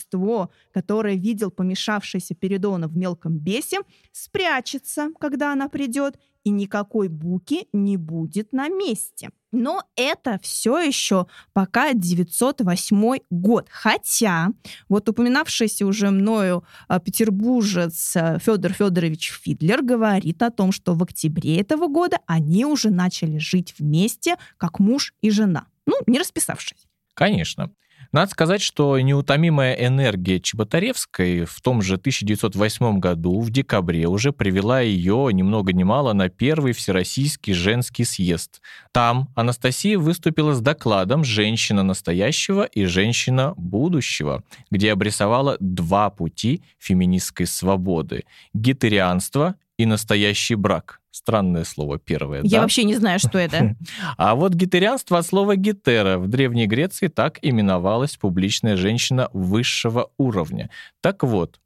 которое 0.73 1.17
видел 1.17 1.51
помешавшийся 1.51 2.35
Передона 2.35 2.89
в 2.89 2.97
мелком 2.97 3.39
бесе, 3.39 3.79
спрячется, 4.13 5.11
когда 5.19 5.53
она 5.53 5.69
придет, 5.69 6.19
и 6.45 6.51
никакой 6.51 7.09
буки 7.09 7.69
не 7.73 7.97
будет 7.97 8.53
на 8.53 8.69
месте. 8.69 9.31
Но 9.53 9.83
это 9.97 10.39
все 10.43 10.79
еще 10.79 11.27
пока 11.53 11.95
908 11.95 13.19
год. 13.31 13.69
Хотя 13.71 14.49
вот 14.89 15.09
упоминавшийся 15.09 15.87
уже 15.87 16.11
мною 16.11 16.65
а, 16.87 17.01
петербуржец 17.01 18.15
а, 18.17 18.39
Федор 18.39 18.73
Федорович 18.73 19.33
Фидлер 19.43 19.83
говорит 19.83 20.43
о 20.43 20.51
том, 20.51 20.71
что 20.71 20.95
в 20.95 21.03
октябре 21.03 21.61
этого 21.61 21.89
года 21.89 22.19
они 22.27 22.65
уже 22.67 22.91
начали 22.91 23.39
жить 23.39 23.75
вместе, 23.79 24.37
как 24.59 24.81
муж 24.81 25.15
и 25.23 25.31
жена. 25.31 25.67
Ну, 25.87 25.95
не 26.07 26.19
расписавшись. 26.19 26.87
Конечно. 27.15 27.73
Надо 28.11 28.31
сказать, 28.31 28.63
что 28.63 28.99
неутомимая 28.99 29.75
энергия 29.75 30.41
Чеботаревской 30.41 31.45
в 31.45 31.61
том 31.61 31.83
же 31.83 31.97
1908 31.97 32.99
году, 33.01 33.41
в 33.41 33.51
декабре, 33.51 34.07
уже 34.07 34.33
привела 34.33 34.81
ее 34.81 35.29
ни 35.33 35.43
много 35.43 35.75
ни 35.75 35.83
мало 35.83 36.15
на 36.15 36.31
первый 36.31 36.73
Всероссийский 36.73 37.53
женский 37.53 38.05
съезд. 38.05 38.63
Там 38.93 39.29
Анастасия 39.35 39.99
выступила 39.99 40.55
с 40.55 40.61
докладом 40.63 41.23
«Женщина 41.23 41.83
настоящего 41.83 42.65
и 42.65 42.87
женщина 42.87 43.53
будущего», 43.57 44.43
где 44.71 44.93
обрисовала 44.93 45.59
два 45.61 46.09
пути 46.09 46.63
феминистской 46.79 47.47
свободы– 47.47 48.25
гетерианство 48.55 49.57
и 49.77 49.85
настоящий 49.85 50.55
брак. 50.55 51.01
Странное 51.19 51.65
слово 51.65 51.99
первое. 51.99 52.43
Я 52.45 52.59
да? 52.59 52.61
вообще 52.63 52.85
не 52.85 52.95
знаю, 52.95 53.19
что 53.19 53.39
это. 53.39 53.75
А 54.17 54.37
вот 54.37 54.55
гетерианство 54.55 55.19
от 55.19 55.27
слова 55.27 55.57
гетера. 55.57 56.17
В 56.17 56.29
Древней 56.29 56.67
Греции 56.67 57.09
так 57.09 57.41
именовалась 57.43 58.17
публичная 58.17 58.77
женщина 58.77 59.29
высшего 59.33 60.11
уровня. 60.17 60.71
Так 61.01 61.25
вот, 61.25 61.61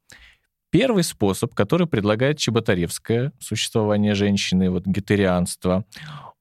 первый 0.71 1.03
способ, 1.03 1.53
который 1.53 1.85
предлагает 1.85 2.39
Чеботаревская, 2.39 3.31
существование 3.39 4.15
женщины, 4.15 4.71
вот 4.71 4.87
гетерианство, 4.87 5.85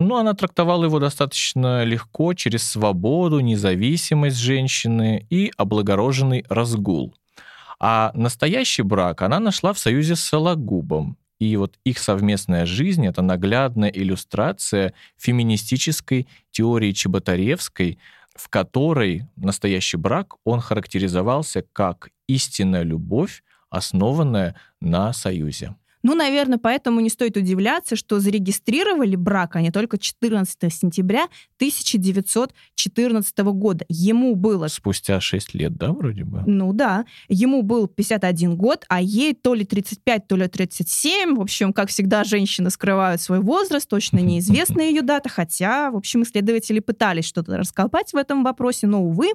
ну, 0.01 0.17
она 0.17 0.33
трактовала 0.33 0.87
его 0.87 0.99
достаточно 0.99 1.85
легко 1.85 2.33
через 2.33 2.63
свободу, 2.63 3.41
независимость 3.41 4.39
женщины 4.39 5.27
и 5.29 5.53
облагороженный 5.59 6.47
разгул. 6.49 7.15
А 7.79 8.11
настоящий 8.15 8.83
брак 8.83 9.21
она 9.21 9.39
нашла 9.39 9.75
в 9.75 9.79
союзе 9.79 10.17
с 10.17 10.21
Сологубом, 10.21 11.19
и 11.43 11.57
вот 11.57 11.77
их 11.83 11.99
совместная 11.99 12.67
жизнь— 12.67 13.05
это 13.09 13.21
наглядная 13.21 13.89
иллюстрация 13.89 14.95
феминистической 15.19 16.29
теории 16.53 16.93
Чеботаревской, 16.93 17.99
в 18.37 18.49
которой 18.49 19.27
настоящий 19.35 19.97
брак, 19.97 20.37
он 20.45 20.61
характеризовался 20.61 21.65
как 21.73 22.11
истинная 22.29 22.85
любовь, 22.85 23.43
основанная 23.71 24.55
на 24.81 25.13
союзе. 25.13 25.75
Ну, 26.03 26.15
наверное, 26.15 26.59
поэтому 26.59 27.01
не 27.01 27.11
стоит 27.11 27.37
удивляться, 27.37 27.97
что 27.97 28.19
зарегистрировали 28.19 29.17
брак 29.17 29.57
они 29.57 29.71
только 29.71 29.99
14 29.99 30.73
сентября 30.73 31.25
1914 31.57 33.39
года. 33.39 33.85
Ему 33.89 34.35
было... 34.35 34.67
Спустя 34.69 35.21
6 35.21 35.55
лет, 35.55 35.77
да, 35.77 35.93
вроде 35.93 36.25
бы? 36.25 36.43
Ну 36.47 36.73
да. 36.73 37.05
Ему 37.29 37.63
был 37.63 37.87
51 37.87 38.57
год, 38.57 38.85
а 38.89 39.01
ей 39.01 39.35
то 39.35 39.55
ли 39.55 39.65
35, 39.65 40.27
то 40.27 40.37
ли 40.37 40.49
37. 40.49 41.37
В 41.37 41.41
общем, 41.41 41.73
как 41.73 41.89
всегда, 41.89 42.25
женщины 42.25 42.71
скрывают 42.71 43.21
свой 43.21 43.41
возраст, 43.41 43.89
точно 43.89 44.19
неизвестна 44.21 44.81
ее 44.81 45.03
дата, 45.03 45.29
хотя, 45.29 45.91
в 45.91 45.97
общем, 45.97 46.25
исследователи 46.25 46.81
пытались 46.81 47.27
что-то 47.27 47.57
раскопать 47.57 48.13
в 48.13 48.17
этом 48.17 48.43
вопросе, 48.43 48.87
но, 48.87 49.03
увы. 49.03 49.33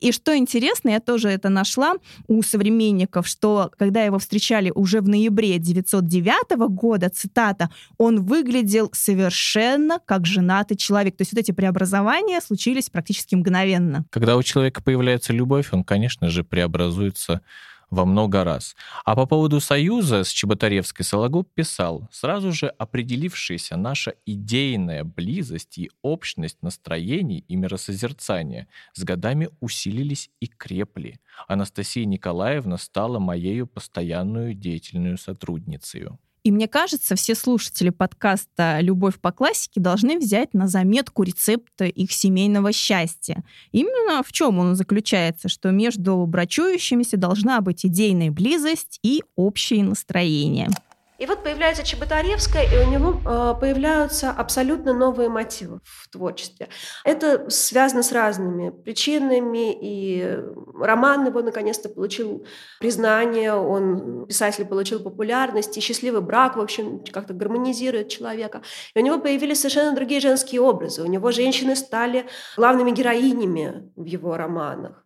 И 0.00 0.10
что 0.10 0.36
интересно, 0.36 0.90
я 0.90 1.00
тоже 1.00 1.28
это 1.28 1.48
нашла 1.48 1.94
у 2.26 2.42
современников, 2.42 3.28
что 3.28 3.70
когда 3.78 4.02
его 4.02 4.18
встречали 4.18 4.72
уже 4.74 5.00
в 5.00 5.08
ноябре 5.08 5.58
900 5.58 6.07
1909 6.08 6.70
года, 6.74 7.08
цитата, 7.10 7.70
он 7.98 8.24
выглядел 8.24 8.90
совершенно 8.92 10.00
как 10.04 10.26
женатый 10.26 10.76
человек. 10.76 11.16
То 11.16 11.22
есть 11.22 11.32
вот 11.32 11.40
эти 11.40 11.52
преобразования 11.52 12.40
случились 12.40 12.90
практически 12.90 13.34
мгновенно. 13.34 14.04
Когда 14.10 14.36
у 14.36 14.42
человека 14.42 14.82
появляется 14.82 15.32
любовь, 15.32 15.68
он, 15.72 15.84
конечно 15.84 16.28
же, 16.28 16.44
преобразуется 16.44 17.40
во 17.90 18.04
много 18.04 18.44
раз. 18.44 18.76
А 19.04 19.14
по 19.14 19.26
поводу 19.26 19.60
союза 19.60 20.24
с 20.24 20.28
Чеботаревской 20.28 21.04
Сологуб 21.04 21.48
писал, 21.54 22.08
сразу 22.12 22.52
же 22.52 22.68
определившаяся 22.68 23.76
наша 23.76 24.14
идейная 24.26 25.04
близость 25.04 25.78
и 25.78 25.90
общность 26.02 26.62
настроений 26.62 27.44
и 27.48 27.56
миросозерцания 27.56 28.68
с 28.94 29.04
годами 29.04 29.48
усилились 29.60 30.30
и 30.40 30.46
крепли. 30.46 31.20
Анастасия 31.46 32.04
Николаевна 32.04 32.78
стала 32.78 33.18
моею 33.18 33.66
постоянную 33.66 34.54
деятельную 34.54 35.18
сотрудницей. 35.18 36.08
И 36.48 36.50
мне 36.50 36.66
кажется, 36.66 37.14
все 37.14 37.34
слушатели 37.34 37.90
подкаста 37.90 38.78
«Любовь 38.80 39.20
по 39.20 39.32
классике» 39.32 39.82
должны 39.82 40.18
взять 40.18 40.54
на 40.54 40.66
заметку 40.66 41.22
рецепта 41.22 41.84
их 41.84 42.10
семейного 42.10 42.72
счастья. 42.72 43.44
Именно 43.70 44.22
в 44.22 44.32
чем 44.32 44.58
он 44.58 44.74
заключается, 44.74 45.50
что 45.50 45.72
между 45.72 46.24
брачующимися 46.24 47.18
должна 47.18 47.60
быть 47.60 47.84
идейная 47.84 48.30
близость 48.30 48.98
и 49.02 49.22
общее 49.36 49.84
настроение. 49.84 50.70
И 51.18 51.26
вот 51.26 51.42
появляется 51.42 51.82
Чеботаревская, 51.82 52.62
и 52.62 52.86
у 52.86 52.88
него 52.88 53.20
э, 53.24 53.54
появляются 53.60 54.30
абсолютно 54.30 54.94
новые 54.94 55.28
мотивы 55.28 55.80
в 55.82 56.08
творчестве. 56.10 56.68
Это 57.04 57.50
связано 57.50 58.04
с 58.04 58.12
разными 58.12 58.70
причинами, 58.70 59.76
и 59.82 60.38
роман 60.80 61.26
его 61.26 61.42
наконец-то 61.42 61.88
получил 61.88 62.46
признание, 62.78 63.52
он, 63.52 64.26
писатель 64.26 64.64
получил 64.64 65.00
популярность, 65.00 65.76
и 65.76 65.80
счастливый 65.80 66.20
брак, 66.20 66.56
в 66.56 66.60
общем, 66.60 67.02
как-то 67.12 67.34
гармонизирует 67.34 68.08
человека. 68.08 68.62
И 68.94 69.00
у 69.00 69.02
него 69.02 69.18
появились 69.18 69.58
совершенно 69.58 69.96
другие 69.96 70.20
женские 70.20 70.60
образы. 70.60 71.02
У 71.02 71.06
него 71.06 71.32
женщины 71.32 71.74
стали 71.74 72.26
главными 72.56 72.92
героинями 72.92 73.90
в 73.96 74.04
его 74.04 74.36
романах 74.36 75.04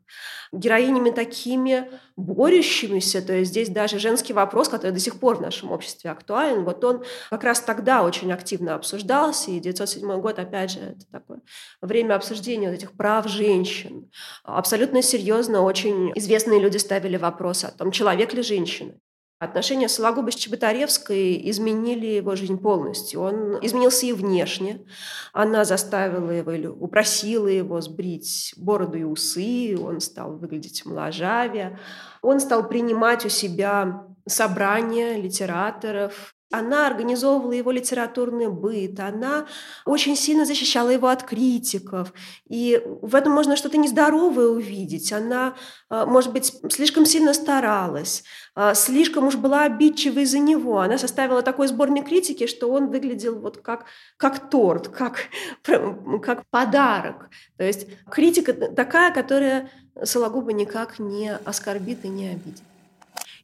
героинями 0.53 1.11
такими 1.11 1.91
борющимися, 2.17 3.23
то 3.23 3.33
есть 3.33 3.51
здесь 3.51 3.69
даже 3.69 3.99
женский 3.99 4.33
вопрос, 4.33 4.69
который 4.69 4.93
до 4.93 4.99
сих 5.01 5.19
пор 5.19 5.37
в 5.37 5.41
нашем 5.41 5.73
обществе 5.73 6.11
актуален, 6.11 6.65
вот 6.65 6.85
он 6.85 7.05
как 7.31 7.45
раз 7.45 7.61
тогда 7.61 8.03
очень 8.03 8.33
активно 8.33 8.75
обсуждался, 8.75 9.51
и 9.51 9.61
907 9.61 10.21
год, 10.21 10.39
опять 10.39 10.73
же, 10.73 10.81
это 10.81 11.07
такое 11.11 11.41
время 11.81 12.15
обсуждения 12.15 12.69
вот 12.69 12.75
этих 12.75 12.93
прав 12.93 13.27
женщин. 13.29 14.11
Абсолютно 14.45 15.03
серьезно 15.03 15.63
очень 15.63 16.13
известные 16.15 16.61
люди 16.61 16.77
ставили 16.77 17.17
вопрос 17.17 17.65
о 17.65 17.71
том, 17.71 17.91
человек 17.91 18.33
ли 18.35 18.43
женщина. 18.43 18.95
Отношения 19.43 19.89
Сологуба 19.89 20.31
с 20.31 20.37
Чеботаревской 20.37 21.51
изменили 21.51 22.07
его 22.07 22.37
жизнь 22.37 22.59
полностью. 22.59 23.23
Он 23.23 23.59
изменился 23.61 24.07
и 24.07 24.13
внешне. 24.13 24.87
Она 25.33 25.65
заставила 25.65 26.31
его 26.31 26.53
или 26.53 26.69
упросила 26.69 27.49
его 27.49 27.81
сбрить 27.81 28.55
бороду 28.57 28.99
и 28.99 29.03
усы. 29.03 29.77
Он 29.77 30.01
стал 30.01 30.37
выглядеть 30.37 30.87
моложавее. 30.87 31.81
Он 32.23 32.39
стал 32.39 32.69
принимать 32.69 33.27
у 33.27 33.29
себя 33.29 34.07
собрания 34.29 35.17
литераторов, 35.17 36.37
она 36.53 36.87
организовывала 36.87 37.53
его 37.53 37.71
литературный 37.71 38.49
быт, 38.49 39.01
она 39.01 39.47
очень 39.87 40.17
сильно 40.17 40.45
защищала 40.45 40.91
его 40.91 41.09
от 41.09 41.23
критиков. 41.23 42.13
И 42.49 42.81
в 43.01 43.15
этом 43.15 43.33
можно 43.33 43.57
что-то 43.57 43.79
нездоровое 43.79 44.49
увидеть. 44.49 45.13
Она, 45.13 45.55
а, 45.89 46.07
может 46.07 46.33
быть, 46.33 46.55
слишком 46.71 47.07
сильно 47.07 47.33
старалась, 47.33 48.23
а, 48.55 48.75
слишком 48.75 49.27
уж 49.27 49.37
была 49.37 49.63
обидчива 49.63 50.21
из-за 50.21 50.39
него. 50.39 50.81
Она 50.81 50.99
составила 50.99 51.43
такой 51.43 51.69
сборник 51.69 52.07
критики, 52.07 52.47
что 52.47 52.71
он 52.71 52.91
выглядел 52.91 53.39
вот 53.39 53.59
как, 53.59 53.87
как 54.19 54.51
торт, 54.51 54.89
как, 54.89 55.29
как 56.23 56.47
подарок. 56.51 57.31
То 57.57 57.65
есть 57.65 57.87
критика 58.11 58.53
такая, 58.53 59.13
которая 59.13 59.71
Сологуба 60.05 60.53
никак 60.53 60.99
не 60.99 61.35
оскорбит 61.45 62.05
и 62.05 62.09
не 62.09 62.29
обидит. 62.31 62.63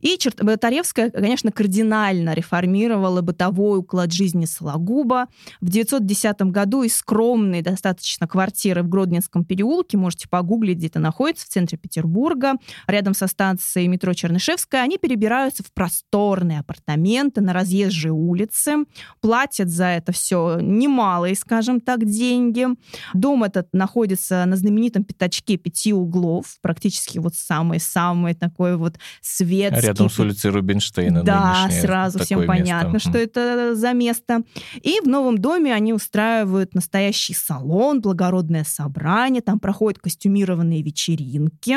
И 0.00 0.16
Чеботаревская, 0.18 1.10
конечно, 1.10 1.50
кардинально 1.50 2.34
реформировала 2.34 3.20
бытовой 3.20 3.78
уклад 3.78 4.12
жизни 4.12 4.44
Сологуба. 4.44 5.26
В 5.60 5.68
910 5.68 6.42
году 6.42 6.82
из 6.82 6.96
скромной 6.96 7.62
достаточно 7.62 8.28
квартиры 8.28 8.82
в 8.82 8.88
Гродненском 8.88 9.44
переулке, 9.44 9.96
можете 9.96 10.28
погуглить, 10.28 10.78
где 10.78 10.86
это 10.86 11.00
находится, 11.00 11.46
в 11.46 11.48
центре 11.48 11.78
Петербурга, 11.78 12.54
рядом 12.86 13.14
со 13.14 13.26
станцией 13.26 13.88
метро 13.88 14.14
Чернышевская, 14.14 14.82
они 14.82 14.98
перебираются 14.98 15.62
в 15.62 15.72
просторные 15.72 16.60
апартаменты 16.60 17.40
на 17.40 17.52
разъезжей 17.52 18.10
улице, 18.10 18.84
платят 19.20 19.68
за 19.68 19.86
это 19.86 20.12
все 20.12 20.58
немалые, 20.60 21.34
скажем 21.34 21.80
так, 21.80 22.04
деньги. 22.04 22.66
Дом 23.14 23.44
этот 23.44 23.68
находится 23.72 24.44
на 24.46 24.56
знаменитом 24.56 25.04
пятачке 25.04 25.56
пяти 25.56 25.92
углов, 25.92 26.56
практически 26.60 27.18
вот 27.18 27.34
самый-самый 27.34 28.34
такой 28.34 28.76
вот 28.76 28.98
светский 29.20 29.87
Рядом 29.88 30.10
с 30.10 30.18
улицей 30.18 30.50
Рубинштейна. 30.50 31.22
Да, 31.22 31.68
сразу 31.70 32.18
всем 32.18 32.40
место. 32.40 32.52
понятно, 32.52 32.98
что 32.98 33.18
это 33.18 33.74
за 33.74 33.92
место. 33.92 34.42
И 34.82 35.00
в 35.00 35.06
новом 35.06 35.38
доме 35.38 35.74
они 35.74 35.92
устраивают 35.92 36.74
настоящий 36.74 37.34
салон, 37.34 38.00
благородное 38.00 38.64
собрание, 38.64 39.42
там 39.42 39.58
проходят 39.58 40.00
костюмированные 40.00 40.82
вечеринки 40.82 41.76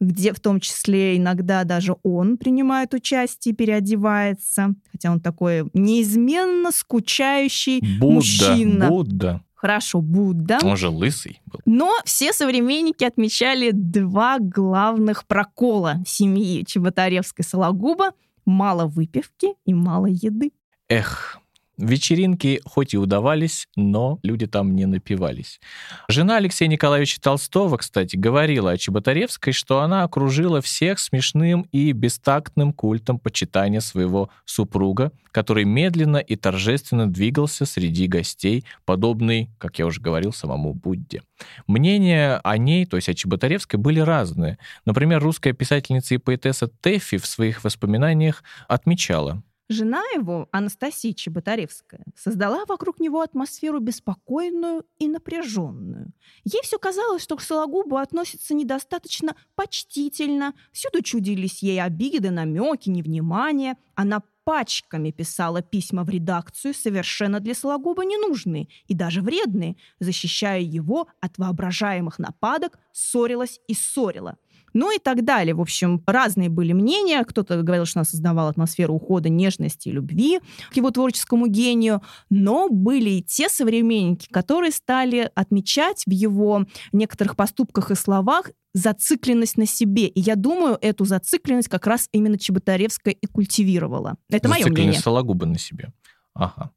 где 0.00 0.32
в 0.32 0.40
том 0.40 0.60
числе 0.60 1.16
иногда 1.16 1.64
даже 1.64 1.96
он 2.02 2.36
принимает 2.36 2.94
участие, 2.94 3.54
переодевается, 3.54 4.74
хотя 4.92 5.10
он 5.10 5.20
такой 5.20 5.68
неизменно 5.74 6.70
скучающий 6.70 7.80
Будда, 7.98 8.14
мужчина. 8.14 8.88
Будда. 8.88 9.42
Хорошо, 9.58 10.00
Будда. 10.00 10.60
Он 10.62 10.76
же 10.76 10.88
лысый 10.88 11.42
был. 11.46 11.58
Но 11.64 11.92
все 12.04 12.32
современники 12.32 13.02
отмечали 13.02 13.72
два 13.72 14.38
главных 14.38 15.26
прокола 15.26 15.96
семьи 16.06 16.64
Чеботаревской-Сологуба. 16.64 18.12
Мало 18.44 18.86
выпивки 18.86 19.54
и 19.64 19.74
мало 19.74 20.06
еды. 20.06 20.52
Эх, 20.88 21.40
Вечеринки 21.78 22.60
хоть 22.64 22.92
и 22.92 22.98
удавались, 22.98 23.68
но 23.76 24.18
люди 24.24 24.48
там 24.48 24.74
не 24.74 24.84
напивались. 24.84 25.60
Жена 26.08 26.36
Алексея 26.36 26.68
Николаевича 26.68 27.20
Толстого, 27.20 27.76
кстати, 27.76 28.16
говорила 28.16 28.72
о 28.72 28.76
Чеботаревской, 28.76 29.52
что 29.52 29.80
она 29.80 30.02
окружила 30.02 30.60
всех 30.60 30.98
смешным 30.98 31.62
и 31.70 31.92
бестактным 31.92 32.72
культом 32.72 33.20
почитания 33.20 33.78
своего 33.78 34.28
супруга, 34.44 35.12
который 35.30 35.64
медленно 35.64 36.16
и 36.16 36.34
торжественно 36.34 37.06
двигался 37.06 37.64
среди 37.64 38.08
гостей, 38.08 38.64
подобный, 38.84 39.48
как 39.58 39.78
я 39.78 39.86
уже 39.86 40.00
говорил, 40.00 40.32
самому 40.32 40.74
Будде. 40.74 41.22
Мнения 41.68 42.40
о 42.42 42.58
ней, 42.58 42.86
то 42.86 42.96
есть 42.96 43.08
о 43.08 43.14
Чеботаревской, 43.14 43.78
были 43.78 44.00
разные. 44.00 44.58
Например, 44.84 45.22
русская 45.22 45.52
писательница 45.52 46.16
и 46.16 46.18
поэтесса 46.18 46.66
Тэффи 46.66 47.18
в 47.18 47.26
своих 47.26 47.62
воспоминаниях 47.62 48.42
отмечала, 48.66 49.42
Жена 49.70 50.02
его, 50.14 50.48
Анастасия 50.50 51.12
Чеботаревская, 51.12 52.02
создала 52.16 52.64
вокруг 52.64 53.00
него 53.00 53.20
атмосферу 53.20 53.80
беспокойную 53.80 54.86
и 54.98 55.08
напряженную. 55.08 56.12
Ей 56.44 56.62
все 56.62 56.78
казалось, 56.78 57.22
что 57.22 57.36
к 57.36 57.42
Сологубу 57.42 57.98
относятся 57.98 58.54
недостаточно 58.54 59.36
почтительно, 59.56 60.54
всюду 60.72 61.02
чудились 61.02 61.62
ей 61.62 61.82
обиды, 61.82 62.30
намеки, 62.30 62.88
невнимание. 62.88 63.76
Она 63.94 64.22
пачками 64.44 65.10
писала 65.10 65.60
письма 65.60 66.04
в 66.04 66.08
редакцию, 66.08 66.72
совершенно 66.72 67.38
для 67.38 67.54
Сологуба 67.54 68.06
ненужные 68.06 68.68
и 68.86 68.94
даже 68.94 69.20
вредные, 69.20 69.76
защищая 70.00 70.60
его 70.60 71.08
от 71.20 71.36
воображаемых 71.36 72.18
нападок, 72.18 72.78
ссорилась 72.92 73.60
и 73.68 73.74
ссорила– 73.74 74.38
ну 74.78 74.94
и 74.94 75.00
так 75.00 75.24
далее. 75.24 75.54
В 75.54 75.60
общем, 75.60 76.00
разные 76.06 76.48
были 76.48 76.72
мнения. 76.72 77.24
Кто-то 77.24 77.62
говорил, 77.62 77.84
что 77.84 77.98
она 77.98 78.04
создавала 78.04 78.50
атмосферу 78.50 78.94
ухода, 78.94 79.28
нежности 79.28 79.88
и 79.88 79.92
любви 79.92 80.38
к 80.70 80.76
его 80.76 80.92
творческому 80.92 81.48
гению. 81.48 82.00
Но 82.30 82.68
были 82.68 83.10
и 83.10 83.22
те 83.22 83.48
современники, 83.48 84.28
которые 84.30 84.70
стали 84.70 85.30
отмечать 85.34 86.04
в 86.06 86.10
его 86.10 86.64
некоторых 86.92 87.34
поступках 87.34 87.90
и 87.90 87.96
словах 87.96 88.52
зацикленность 88.72 89.56
на 89.56 89.66
себе. 89.66 90.06
И 90.06 90.20
я 90.20 90.36
думаю, 90.36 90.78
эту 90.80 91.04
зацикленность 91.04 91.68
как 91.68 91.86
раз 91.88 92.08
именно 92.12 92.38
Чеботаревская 92.38 93.14
и 93.14 93.26
культивировала. 93.26 94.16
Это 94.30 94.48
мое 94.48 94.58
мнение. 94.58 94.70
Зацикленность 94.70 95.02
Сологуба 95.02 95.46
на 95.46 95.58
себе. 95.58 95.92
Ага. 96.34 96.70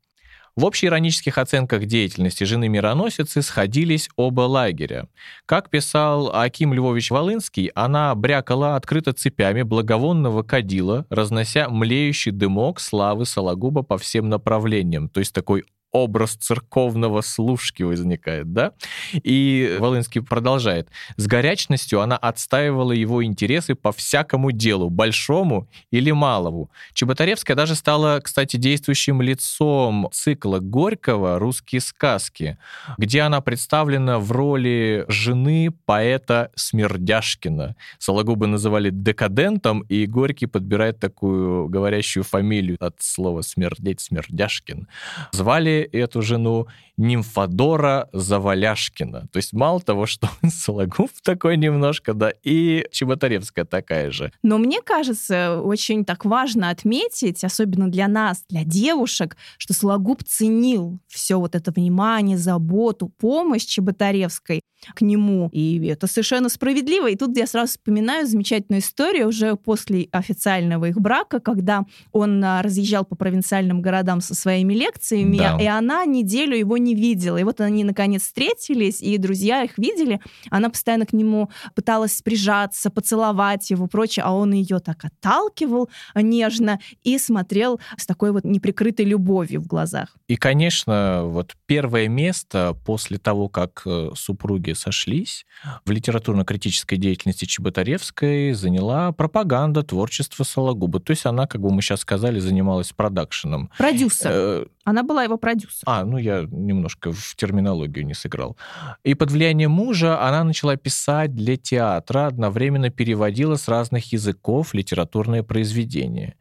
В 0.57 0.65
общеиронических 0.65 1.37
оценках 1.37 1.85
деятельности 1.85 2.43
жены 2.43 2.67
мироносицы 2.67 3.41
сходились 3.41 4.09
оба 4.17 4.41
лагеря. 4.41 5.07
Как 5.45 5.69
писал 5.69 6.35
Аким 6.35 6.73
Львович 6.73 7.09
Волынский, 7.09 7.67
она 7.73 8.13
брякала 8.15 8.75
открыто 8.75 9.13
цепями 9.13 9.61
благовонного 9.61 10.43
кадила, 10.43 11.05
разнося 11.09 11.69
млеющий 11.69 12.31
дымок 12.31 12.81
славы 12.81 13.25
Сологуба 13.25 13.81
по 13.83 13.97
всем 13.97 14.27
направлениям. 14.27 15.07
То 15.07 15.21
есть 15.21 15.33
такой 15.33 15.63
образ 15.91 16.36
церковного 16.36 17.21
служки 17.21 17.84
возникает, 17.84 18.54
да? 18.54 18.71
И 19.13 19.77
Волынский 19.80 20.21
продолжает. 20.21 20.89
С 21.17 21.27
горячностью 21.27 22.01
она 22.01 22.17
отстаивала 22.17 22.91
его 22.91 23.23
интересы 23.23 23.75
по 23.75 23.91
всякому 23.91 24.51
делу, 24.51 24.89
большому 24.89 25.67
или 25.91 26.12
малому. 26.12 26.69
Чеботаревская 26.93 27.56
даже 27.56 27.75
стала, 27.75 28.19
кстати, 28.23 28.58
действующим 28.58 29.21
лицом 29.21 30.10
цикла 30.12 30.60
Горького 30.60 31.39
«Русские 31.39 31.82
сказки», 31.82 32.58
где 32.97 33.21
она 33.21 33.41
представлена 33.41 34.19
в 34.19 34.32
роли 34.32 35.06
жены 35.08 35.71
поэта 35.86 36.51
Смердяшкина. 36.56 37.75
Сологубы 37.97 38.47
называли 38.47 38.89
декадентом, 38.91 39.82
и 39.82 40.06
Горький 40.06 40.45
подбирает 40.47 40.99
такую 40.99 41.67
говорящую 41.67 42.23
фамилию 42.23 42.77
от 42.80 42.95
слова 42.99 43.41
«смердеть» 43.41 43.99
Смердяшкин. 44.01 44.88
Звали 45.32 45.80
эту 45.83 46.21
жену 46.21 46.67
Нимфодора 46.97 48.09
Заваляшкина. 48.13 49.27
То 49.31 49.37
есть 49.37 49.53
мало 49.53 49.79
того, 49.79 50.05
что 50.05 50.29
Сологуб 50.49 51.09
такой 51.23 51.57
немножко, 51.57 52.13
да, 52.13 52.31
и 52.43 52.85
Чеботаревская 52.91 53.65
такая 53.65 54.11
же. 54.11 54.31
Но 54.43 54.57
мне 54.57 54.81
кажется, 54.81 55.61
очень 55.61 56.05
так 56.05 56.25
важно 56.25 56.69
отметить, 56.69 57.43
особенно 57.43 57.89
для 57.89 58.07
нас, 58.07 58.43
для 58.49 58.63
девушек, 58.63 59.35
что 59.57 59.73
Сологуб 59.73 60.23
ценил 60.23 60.99
все 61.07 61.39
вот 61.39 61.55
это 61.55 61.71
внимание, 61.71 62.37
заботу, 62.37 63.07
помощь 63.07 63.65
Чеботаревской 63.65 64.61
к 64.95 65.01
нему. 65.01 65.49
И 65.51 65.85
это 65.87 66.07
совершенно 66.07 66.49
справедливо. 66.49 67.09
И 67.09 67.15
тут 67.15 67.37
я 67.37 67.47
сразу 67.47 67.71
вспоминаю 67.73 68.27
замечательную 68.27 68.81
историю 68.81 69.27
уже 69.27 69.55
после 69.55 70.07
официального 70.11 70.85
их 70.85 70.99
брака, 70.99 71.39
когда 71.39 71.85
он 72.11 72.43
а, 72.43 72.61
разъезжал 72.61 73.05
по 73.05 73.15
провинциальным 73.15 73.81
городам 73.81 74.21
со 74.21 74.33
своими 74.35 74.73
лекциями, 74.73 75.37
да. 75.37 75.57
и 75.59 75.65
она 75.77 76.05
неделю 76.05 76.55
его 76.55 76.77
не 76.77 76.95
видела. 76.95 77.38
И 77.38 77.43
вот 77.43 77.62
они 77.62 77.84
наконец 77.84 78.23
встретились, 78.23 79.01
и 79.01 79.17
друзья 79.17 79.63
их 79.63 79.77
видели. 79.77 80.21
Она 80.49 80.69
постоянно 80.69 81.05
к 81.05 81.13
нему 81.13 81.49
пыталась 81.75 82.21
прижаться, 82.21 82.89
поцеловать 82.89 83.69
его, 83.71 83.88
прочее, 83.88 84.23
а 84.25 84.34
он 84.34 84.53
ее 84.53 84.79
так 84.79 85.05
отталкивал 85.05 85.89
нежно 86.15 86.79
и 87.03 87.17
смотрел 87.17 87.79
с 87.97 88.05
такой 88.05 88.31
вот 88.31 88.43
неприкрытой 88.43 89.05
любовью 89.05 89.62
в 89.62 89.67
глазах. 89.67 90.15
И, 90.27 90.36
конечно, 90.36 91.23
вот 91.25 91.55
первое 91.65 92.07
место 92.07 92.75
после 92.86 93.17
того, 93.17 93.49
как 93.49 93.84
э, 93.86 94.12
супруги 94.15 94.73
сошлись, 94.73 95.45
в 95.86 95.91
литературно-критической 95.91 96.97
деятельности 96.97 97.45
Чеботаревской 97.45 98.53
заняла 98.53 99.12
пропаганда 99.12 99.84
творчества 99.84 100.43
Сологуба. 100.43 100.99
То 100.99 101.12
есть 101.12 101.25
она, 101.25 101.47
как 101.47 101.62
бы 101.62 101.71
мы 101.71 101.81
сейчас 101.81 102.01
сказали, 102.01 102.39
занималась 102.39 102.91
продакшеном. 102.91 103.69
Продюсер. 103.77 104.69
Она 104.83 105.03
была 105.03 105.23
его 105.23 105.37
продюсером. 105.37 105.83
А, 105.85 106.03
ну 106.05 106.17
я 106.17 106.47
немножко 106.49 107.11
в 107.11 107.35
терминологию 107.35 108.05
не 108.05 108.13
сыграл. 108.13 108.57
И 109.03 109.13
под 109.13 109.31
влиянием 109.31 109.71
мужа 109.71 110.19
она 110.21 110.43
начала 110.43 110.75
писать 110.75 111.35
для 111.35 111.55
театра, 111.55 112.27
одновременно 112.27 112.89
переводила 112.89 113.55
с 113.55 113.67
разных 113.67 114.11
языков 114.11 114.73
литературные 114.73 115.43
произведения. 115.43 116.35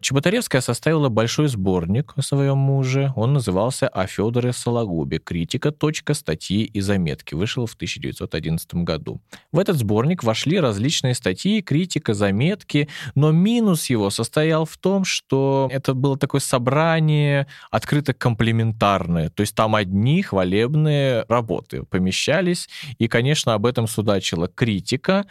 Чеботаревская 0.00 0.60
составила 0.60 1.08
большой 1.08 1.48
сборник 1.48 2.12
о 2.16 2.22
своем 2.22 2.58
муже. 2.58 3.12
Он 3.16 3.32
назывался 3.32 3.88
«О 3.88 4.06
Федоре 4.06 4.52
Сологубе. 4.52 5.18
Критика. 5.18 5.72
Точка. 5.72 6.14
Статьи 6.14 6.64
и 6.64 6.80
заметки». 6.80 7.34
Вышел 7.34 7.66
в 7.66 7.74
1911 7.74 8.74
году. 8.74 9.20
В 9.52 9.58
этот 9.58 9.76
сборник 9.76 10.22
вошли 10.22 10.60
различные 10.60 11.14
статьи, 11.14 11.60
критика, 11.62 12.14
заметки, 12.14 12.88
но 13.14 13.32
минус 13.32 13.90
его 13.90 14.10
состоял 14.10 14.64
в 14.64 14.76
том, 14.76 15.04
что 15.04 15.68
это 15.72 15.94
было 15.94 16.16
такое 16.16 16.40
собрание 16.40 17.46
открыто 17.80 18.12
комплементарные. 18.12 19.30
То 19.30 19.40
есть 19.40 19.54
там 19.54 19.74
одни 19.74 20.22
хвалебные 20.22 21.24
работы 21.28 21.84
помещались. 21.84 22.68
И, 22.98 23.08
конечно, 23.08 23.54
об 23.54 23.64
этом 23.66 23.86
судачила 23.86 24.48
критика, 24.48 25.26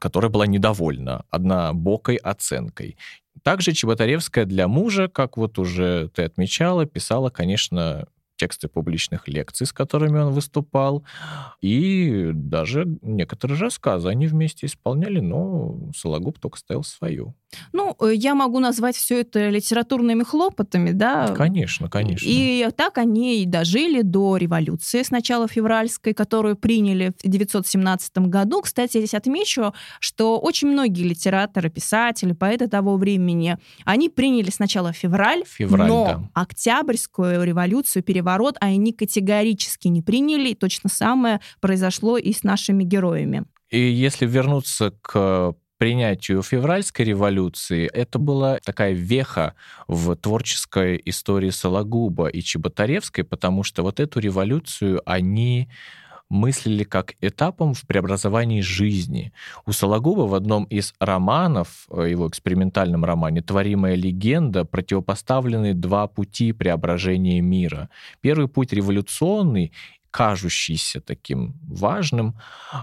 которая 0.00 0.30
была 0.30 0.46
недовольна 0.46 1.24
однобокой 1.30 2.16
оценкой. 2.16 2.96
Также 3.42 3.72
Чеботаревская 3.72 4.44
для 4.44 4.68
мужа, 4.68 5.08
как 5.08 5.36
вот 5.36 5.58
уже 5.58 6.08
ты 6.14 6.22
отмечала, 6.22 6.86
писала, 6.86 7.30
конечно, 7.30 8.06
тексты 8.36 8.68
публичных 8.68 9.28
лекций, 9.28 9.66
с 9.66 9.72
которыми 9.72 10.18
он 10.18 10.32
выступал, 10.32 11.04
и 11.60 12.30
даже 12.34 12.84
некоторые 13.02 13.58
рассказы 13.58 14.08
они 14.08 14.26
вместе 14.26 14.66
исполняли, 14.66 15.20
но 15.20 15.78
Сологуб 15.96 16.38
только 16.38 16.58
ставил 16.58 16.84
свою. 16.84 17.34
Ну, 17.72 17.96
э, 18.00 18.12
я 18.14 18.34
могу 18.34 18.58
назвать 18.60 18.96
все 18.96 19.20
это 19.20 19.48
литературными 19.48 20.22
хлопотами, 20.22 20.90
да? 20.90 21.28
Конечно, 21.28 21.88
конечно. 21.88 22.26
И 22.26 22.68
так 22.76 22.98
они 22.98 23.42
и 23.42 23.46
дожили 23.46 24.02
до 24.02 24.36
революции, 24.36 25.02
сначала 25.02 25.48
февральской, 25.48 26.14
которую 26.14 26.56
приняли 26.56 27.12
в 27.16 27.24
1917 27.24 28.18
году. 28.28 28.62
Кстати, 28.62 28.96
я 28.96 29.00
здесь 29.00 29.14
отмечу, 29.14 29.74
что 30.00 30.38
очень 30.38 30.68
многие 30.68 31.02
литераторы, 31.02 31.70
писатели, 31.70 32.32
поэты 32.32 32.68
того 32.68 32.96
времени, 32.96 33.58
они 33.84 34.08
приняли 34.08 34.50
сначала 34.50 34.92
февраль, 34.92 35.44
Февраль, 35.46 35.88
но 35.88 36.04
да. 36.06 36.42
октябрьскую 36.42 37.44
революцию, 37.44 38.02
переворот 38.02 38.56
они 38.60 38.92
категорически 38.92 39.88
не 39.88 40.02
приняли. 40.02 40.50
И 40.50 40.54
точно 40.54 40.88
самое 40.88 41.40
произошло 41.60 42.18
и 42.18 42.32
с 42.32 42.42
нашими 42.42 42.84
героями. 42.84 43.44
И 43.70 43.80
если 43.80 44.26
вернуться 44.26 44.92
к 45.02 45.54
принятию 45.78 46.42
февральской 46.42 47.04
революции, 47.04 47.86
это 47.86 48.18
была 48.18 48.58
такая 48.64 48.92
веха 48.92 49.54
в 49.88 50.14
творческой 50.16 51.00
истории 51.04 51.50
Сологуба 51.50 52.28
и 52.28 52.40
Чеботаревской, 52.40 53.24
потому 53.24 53.62
что 53.62 53.82
вот 53.82 54.00
эту 54.00 54.20
революцию 54.20 55.02
они 55.04 55.68
мыслили 56.30 56.84
как 56.84 57.14
этапом 57.20 57.74
в 57.74 57.82
преобразовании 57.86 58.60
жизни. 58.60 59.32
У 59.66 59.72
Сологуба 59.72 60.22
в 60.22 60.34
одном 60.34 60.64
из 60.64 60.94
романов, 60.98 61.86
э, 61.90 62.08
его 62.10 62.28
экспериментальном 62.28 63.04
романе 63.04 63.42
«Творимая 63.42 63.94
легенда», 63.94 64.64
преобпоставлены 64.64 65.74
два 65.74 66.06
пути 66.06 66.52
преображения 66.52 67.40
мира. 67.40 67.88
Первый 68.20 68.48
путь 68.48 68.72
революционный, 68.72 69.72
кажущийся 70.14 71.00
таким 71.00 71.54
важным, 71.66 72.36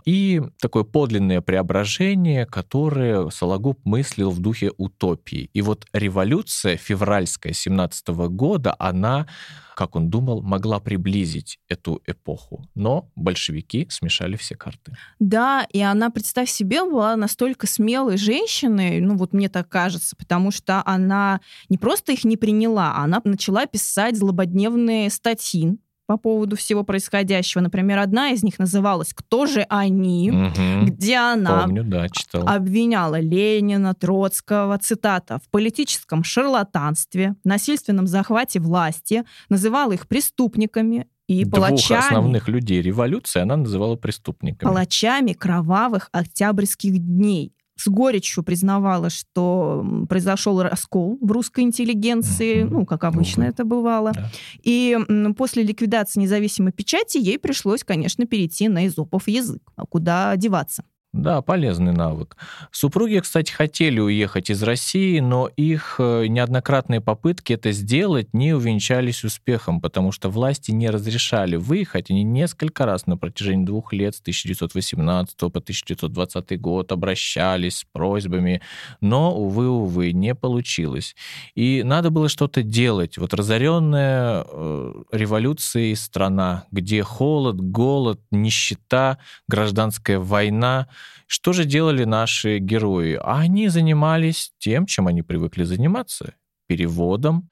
и 0.04 0.42
такое 0.60 0.84
подлинное 0.84 1.40
преображение, 1.40 2.46
которое 2.46 3.30
Сологуб 3.30 3.80
мыслил 3.86 4.32
в 4.32 4.40
духе 4.40 4.74
утопии. 4.76 5.50
И 5.54 5.62
вот 5.62 5.86
революция 5.94 6.76
февральская 6.76 7.54
17 7.54 8.10
года, 8.10 8.76
она, 8.80 9.28
как 9.76 9.96
он 9.96 10.10
думал, 10.10 10.42
могла 10.42 10.82
приблизить 10.82 11.62
эту 11.70 12.02
эпоху. 12.06 12.66
Но 12.76 13.10
большевики 13.16 13.88
смешали 13.90 14.36
все 14.36 14.56
карты. 14.56 14.98
Да, 15.20 15.66
и 15.72 15.80
она, 15.80 16.10
представь 16.10 16.50
себе, 16.50 16.84
была 16.84 17.16
настолько 17.16 17.66
смелой 17.66 18.18
женщиной, 18.18 19.00
ну 19.00 19.16
вот 19.16 19.32
мне 19.32 19.48
так 19.48 19.70
кажется, 19.70 20.18
потому 20.18 20.52
что 20.52 20.84
она 20.86 21.40
не 21.70 21.78
просто 21.78 22.12
их 22.12 22.26
не 22.26 22.36
приняла, 22.36 22.98
она 22.98 23.22
начала 23.24 23.68
писать 23.68 24.18
злободневные 24.18 25.10
статьи 25.10 25.78
по 26.12 26.18
поводу 26.18 26.58
всего 26.58 26.84
происходящего. 26.84 27.62
Например, 27.62 28.00
одна 28.00 28.32
из 28.32 28.44
них 28.44 28.60
называлась 28.60 29.14
«Кто 29.14 29.46
же 29.46 29.66
они?», 29.70 30.30
Мгм. 30.30 30.86
где 30.88 31.16
она 31.16 31.62
Помню, 31.62 31.86
да, 31.86 32.10
читал. 32.10 32.44
обвиняла 32.46 33.18
Ленина, 33.22 33.94
Троцкого, 33.94 34.78
цитата, 34.78 35.40
в 35.42 35.50
политическом 35.50 36.26
шарлатанстве, 36.26 37.36
насильственном 37.46 38.08
захвате 38.08 38.60
власти, 38.60 39.24
называла 39.48 39.94
их 39.94 40.10
преступниками 40.10 41.08
и 41.28 41.46
Двух 41.46 41.62
палачами, 41.68 42.00
основных 42.06 42.50
людей 42.50 42.82
революции 42.82 43.40
она 43.40 43.56
называла 43.56 43.96
преступниками. 43.96 44.68
палачами 44.70 45.32
кровавых 45.32 46.10
октябрьских 46.12 46.98
дней. 47.00 47.54
С 47.82 47.88
горечью 47.88 48.44
признавала, 48.44 49.10
что 49.10 50.06
произошел 50.08 50.62
раскол 50.62 51.18
в 51.20 51.32
русской 51.32 51.62
интеллигенции, 51.62 52.62
ну, 52.62 52.86
как 52.86 53.04
обычно 53.04 53.46
Увы. 53.46 53.54
это 53.54 53.66
бывало. 53.66 54.12
Да. 54.12 54.30
И 54.62 54.96
после 55.36 55.64
ликвидации 55.64 56.20
независимой 56.20 56.74
печати 56.74 57.18
ей 57.18 57.40
пришлось, 57.40 57.84
конечно, 57.84 58.28
перейти 58.28 58.68
на 58.68 58.86
изопов 58.86 59.28
язык. 59.28 59.64
А 59.76 59.86
куда 59.88 60.36
деваться? 60.36 60.84
Да, 61.14 61.42
полезный 61.42 61.92
навык. 61.92 62.38
Супруги, 62.72 63.20
кстати, 63.20 63.52
хотели 63.52 64.00
уехать 64.00 64.50
из 64.50 64.64
России, 64.64 65.20
но 65.20 65.50
их 65.58 65.96
э, 66.00 66.28
неоднократные 66.28 67.02
попытки 67.02 67.52
это 67.52 67.74
сделать 67.74 68.34
не 68.34 68.54
увенчались 68.54 69.26
успехом, 69.26 69.82
потому 69.82 70.14
что 70.14 70.30
власти 70.30 70.72
не 70.72 70.90
разрешали 70.90 71.58
выехать. 71.58 72.10
Они 72.12 72.24
несколько 72.24 72.86
раз 72.86 73.08
на 73.08 73.18
протяжении 73.18 73.66
двух 73.66 73.92
лет, 73.92 74.16
с 74.16 74.22
1918 74.22 75.38
по 75.38 75.48
1920 75.48 76.62
год, 76.62 76.94
обращались 76.94 77.80
с 77.80 77.84
просьбами, 77.92 78.62
но, 79.02 79.36
увы, 79.38 79.68
увы, 79.68 80.14
не 80.14 80.34
получилось. 80.34 81.18
И 81.56 81.84
надо 81.84 82.10
было 82.10 82.30
что-то 82.30 82.64
делать. 82.64 83.18
Вот 83.18 83.34
разоренная 83.34 84.46
э, 84.48 84.94
революцией 85.12 85.94
страна, 85.96 86.64
где 86.72 87.04
холод, 87.04 87.60
голод, 87.60 88.22
нищета, 88.32 89.18
гражданская 89.50 90.18
война, 90.18 90.88
что 91.28 91.54
же 91.54 91.66
делали 91.66 92.04
наши 92.04 92.60
герои? 92.60 93.14
А 93.14 93.40
Они 93.40 93.70
занимались 93.70 94.52
тем, 94.60 94.86
чем 94.86 95.08
они 95.08 95.22
привыкли 95.22 95.64
заниматься. 95.64 96.36
Переводом 96.68 97.50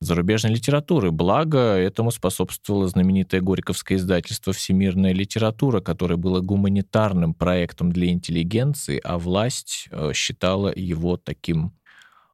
зарубежной 0.00 0.54
литературы. 0.54 1.10
Благо, 1.10 1.58
этому 1.58 2.10
способствовало 2.10 2.88
знаменитое 2.88 3.40
Горьковское 3.40 3.98
издательство 3.98 4.52
«Всемирная 4.52 5.12
литература», 5.12 5.80
которое 5.80 6.16
было 6.16 6.40
гуманитарным 6.40 7.34
проектом 7.34 7.92
для 7.92 8.08
интеллигенции, 8.08 9.00
а 9.04 9.18
власть 9.18 9.88
э, 9.90 10.12
считала 10.14 10.72
его 10.74 11.16
таким 11.16 11.72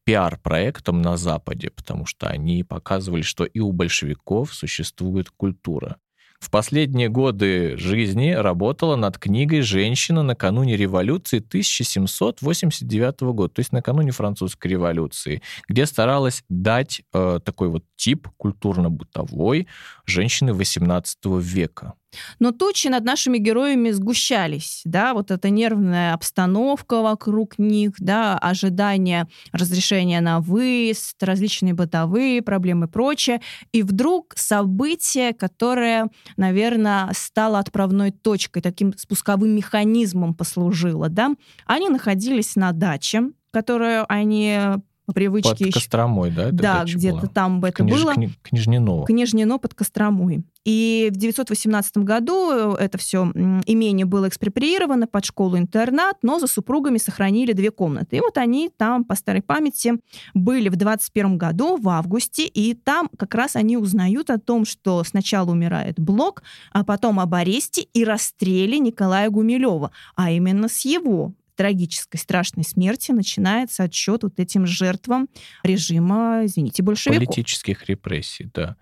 пиар-проектом 0.05 1.03
на 1.03 1.17
Западе, 1.17 1.71
потому 1.71 2.07
что 2.07 2.29
они 2.29 2.63
показывали, 2.63 3.23
что 3.23 3.45
и 3.45 3.59
у 3.59 3.73
большевиков 3.73 4.55
существует 4.55 5.31
культура. 5.31 5.97
В 6.40 6.51
последние 6.51 7.09
годы 7.09 7.77
жизни 7.77 8.31
работала 8.31 8.96
над 8.96 9.18
книгой 9.18 9.62
«Женщина 9.62 10.22
накануне 10.22 10.77
революции» 10.77 11.38
1789 11.38 13.20
года, 13.33 13.55
то 13.55 13.61
есть 13.61 13.72
накануне 13.72 14.11
французской 14.11 14.68
революции, 14.68 15.42
где 15.68 15.87
старалась 15.87 16.44
дать 16.49 17.03
э, 17.12 17.40
такой 17.44 17.68
вот 17.68 17.85
тип 17.96 18.29
культурно-бытовой 18.37 19.66
женщины 20.05 20.51
XVIII 20.51 21.40
века. 21.40 21.94
Но 22.38 22.53
тучи 22.53 22.88
над 22.88 23.05
нашими 23.05 23.38
героями 23.38 23.90
сгущались, 23.90 24.83
да, 24.85 25.12
вот 25.14 25.31
эта 25.31 25.51
нервная 25.51 26.14
обстановка 26.14 27.03
вокруг 27.03 27.59
них, 27.59 27.92
да, 27.99 28.38
ожидание 28.38 29.27
разрешения 29.53 30.21
на 30.21 30.40
выезд, 30.40 31.23
различные 31.23 31.75
бытовые 31.75 32.42
проблемы 32.42 32.87
и 32.87 32.88
прочее. 32.88 33.40
И 33.73 33.83
вдруг 33.83 34.35
событие, 34.37 35.35
которое, 35.35 36.09
наверное, 36.37 37.11
стало 37.14 37.59
отправной 37.59 38.12
точкой, 38.12 38.61
таким 38.62 38.97
спусковым 38.97 39.51
механизмом 39.51 40.35
послужило, 40.35 41.09
да. 41.09 41.31
Они 41.66 41.88
находились 41.88 42.57
на 42.57 42.73
даче, 42.73 43.31
которую 43.51 44.05
они 44.11 44.59
по 45.07 45.12
привычке 45.12 45.51
Под 45.51 45.61
еще- 45.61 45.73
Костромой, 45.73 46.31
да? 46.31 46.51
Да, 46.51 46.85
где-то 46.85 47.29
там 47.29 47.64
это 47.64 47.83
Книж- 47.85 48.03
было. 48.03 48.12
Кни- 48.14 48.31
Княжниново. 48.42 49.07
Княжнино 49.07 49.59
под 49.59 49.75
Костромой. 49.75 50.45
И 50.67 51.11
в 51.13 51.17
918 51.17 51.99
году 51.99 52.73
это 52.73 52.99
все 52.99 53.31
имение 53.67 54.05
было 54.05 54.27
экспроприировано 54.27 55.07
под 55.07 55.25
школу-интернат, 55.25 56.17
но 56.23 56.41
за 56.41 56.49
супругами 56.49 56.99
сохранили 56.99 57.53
две 57.53 57.71
комнаты. 57.71 58.17
И 58.17 58.21
вот 58.21 58.37
они 58.37 58.69
там, 58.77 59.05
по 59.05 59.15
старой 59.15 59.43
памяти, 59.43 60.01
были 60.35 60.69
в 60.69 60.75
21 60.75 61.39
году, 61.39 61.77
в 61.77 61.89
августе, 61.89 62.47
и 62.47 62.75
там 62.75 63.09
как 63.17 63.37
раз 63.37 63.55
они 63.55 63.77
узнают 63.77 64.29
о 64.29 64.41
том, 64.41 64.65
что 64.65 65.05
сначала 65.05 65.53
умирает 65.53 66.01
Блок, 66.01 66.43
а 66.73 66.85
потом 66.85 67.21
об 67.21 67.33
аресте 67.35 67.83
и 67.83 68.05
расстреле 68.05 68.81
Николая 68.81 69.31
Гумилева, 69.31 69.93
а 70.17 70.33
именно 70.33 70.69
с 70.69 70.85
его 70.85 71.33
трагической, 71.57 72.21
страшной 72.21 72.64
смерти 72.64 73.12
начинается 73.12 73.83
отсчет 73.83 74.23
вот 74.23 74.38
этим 74.38 74.66
жертвам 74.66 75.29
режима, 75.62 76.42
извините, 76.45 76.83
большевиков. 76.83 77.27
Политических 77.27 77.87
репрессий, 77.87 78.51
да. 78.55 78.77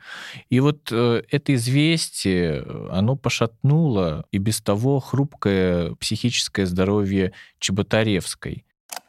И 0.51 0.61
вот 0.61 0.89
э, 0.91 1.23
это 1.31 1.55
известие, 1.55 2.65
оно 2.91 3.17
пошатнуло 3.17 4.27
и 4.31 4.39
без 4.39 4.61
того 4.61 5.01
хрупкое 5.01 5.95
психическое 5.95 6.67
здоровье 6.67 7.33
Чеботаревской. 7.59 8.65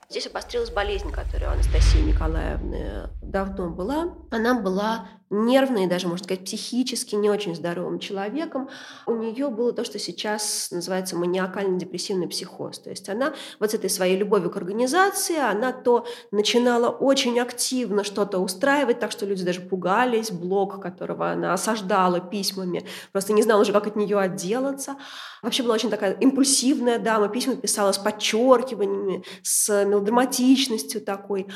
Здесь 0.10 0.28
обострилась 0.28 0.69
болезнь, 0.69 1.12
которая 1.12 1.49
у 1.49 1.54
Анастасии 1.54 1.97
Николаевны 1.97 3.10
давно 3.21 3.69
была. 3.69 4.13
Она 4.30 4.62
была 4.62 5.10
нервной, 5.30 5.88
даже, 5.88 6.08
можно 6.08 6.24
сказать, 6.24 6.46
психически 6.46 7.16
не 7.16 7.30
очень 7.30 7.56
здоровым 7.56 8.00
человеком. 8.00 8.70
У 9.06 9.14
нее 9.14 9.50
было 9.50 9.74
то, 9.74 9.84
что 9.84 9.98
сейчас 9.98 10.70
называется 10.72 11.16
маниакально-депрессивный 11.16 12.28
психоз. 12.28 12.80
То 12.80 12.92
есть 12.92 13.10
она 13.10 13.34
вот 13.60 13.72
с 13.72 13.74
этой 13.74 13.90
своей 13.90 14.18
любовью 14.18 14.52
к 14.52 14.58
организации, 14.58 15.38
она 15.38 15.72
то 15.72 16.06
начинала 16.32 16.90
очень 16.90 17.40
активно 17.40 18.04
что-то 18.04 18.40
устраивать, 18.40 19.00
так 19.00 19.12
что 19.12 19.26
люди 19.26 19.44
даже 19.44 19.62
пугались, 19.62 20.32
блог, 20.32 20.80
которого 20.82 21.32
она 21.32 21.54
осаждала 21.54 22.20
письмами, 22.20 22.86
просто 23.12 23.34
не 23.34 23.42
знала 23.42 23.62
уже, 23.62 23.74
как 23.74 23.88
от 23.88 23.96
нее 23.96 24.20
отделаться. 24.20 24.96
Вообще 25.42 25.64
была 25.64 25.76
очень 25.76 25.90
такая 25.90 26.14
импульсивная 26.14 26.98
дама, 26.98 27.28
письма 27.28 27.56
писала 27.56 27.92
с 27.92 27.98
подчеркиваниями, 27.98 29.24
с 29.44 29.86
мелодраматичностью 29.86 31.02
такой. 31.02 31.48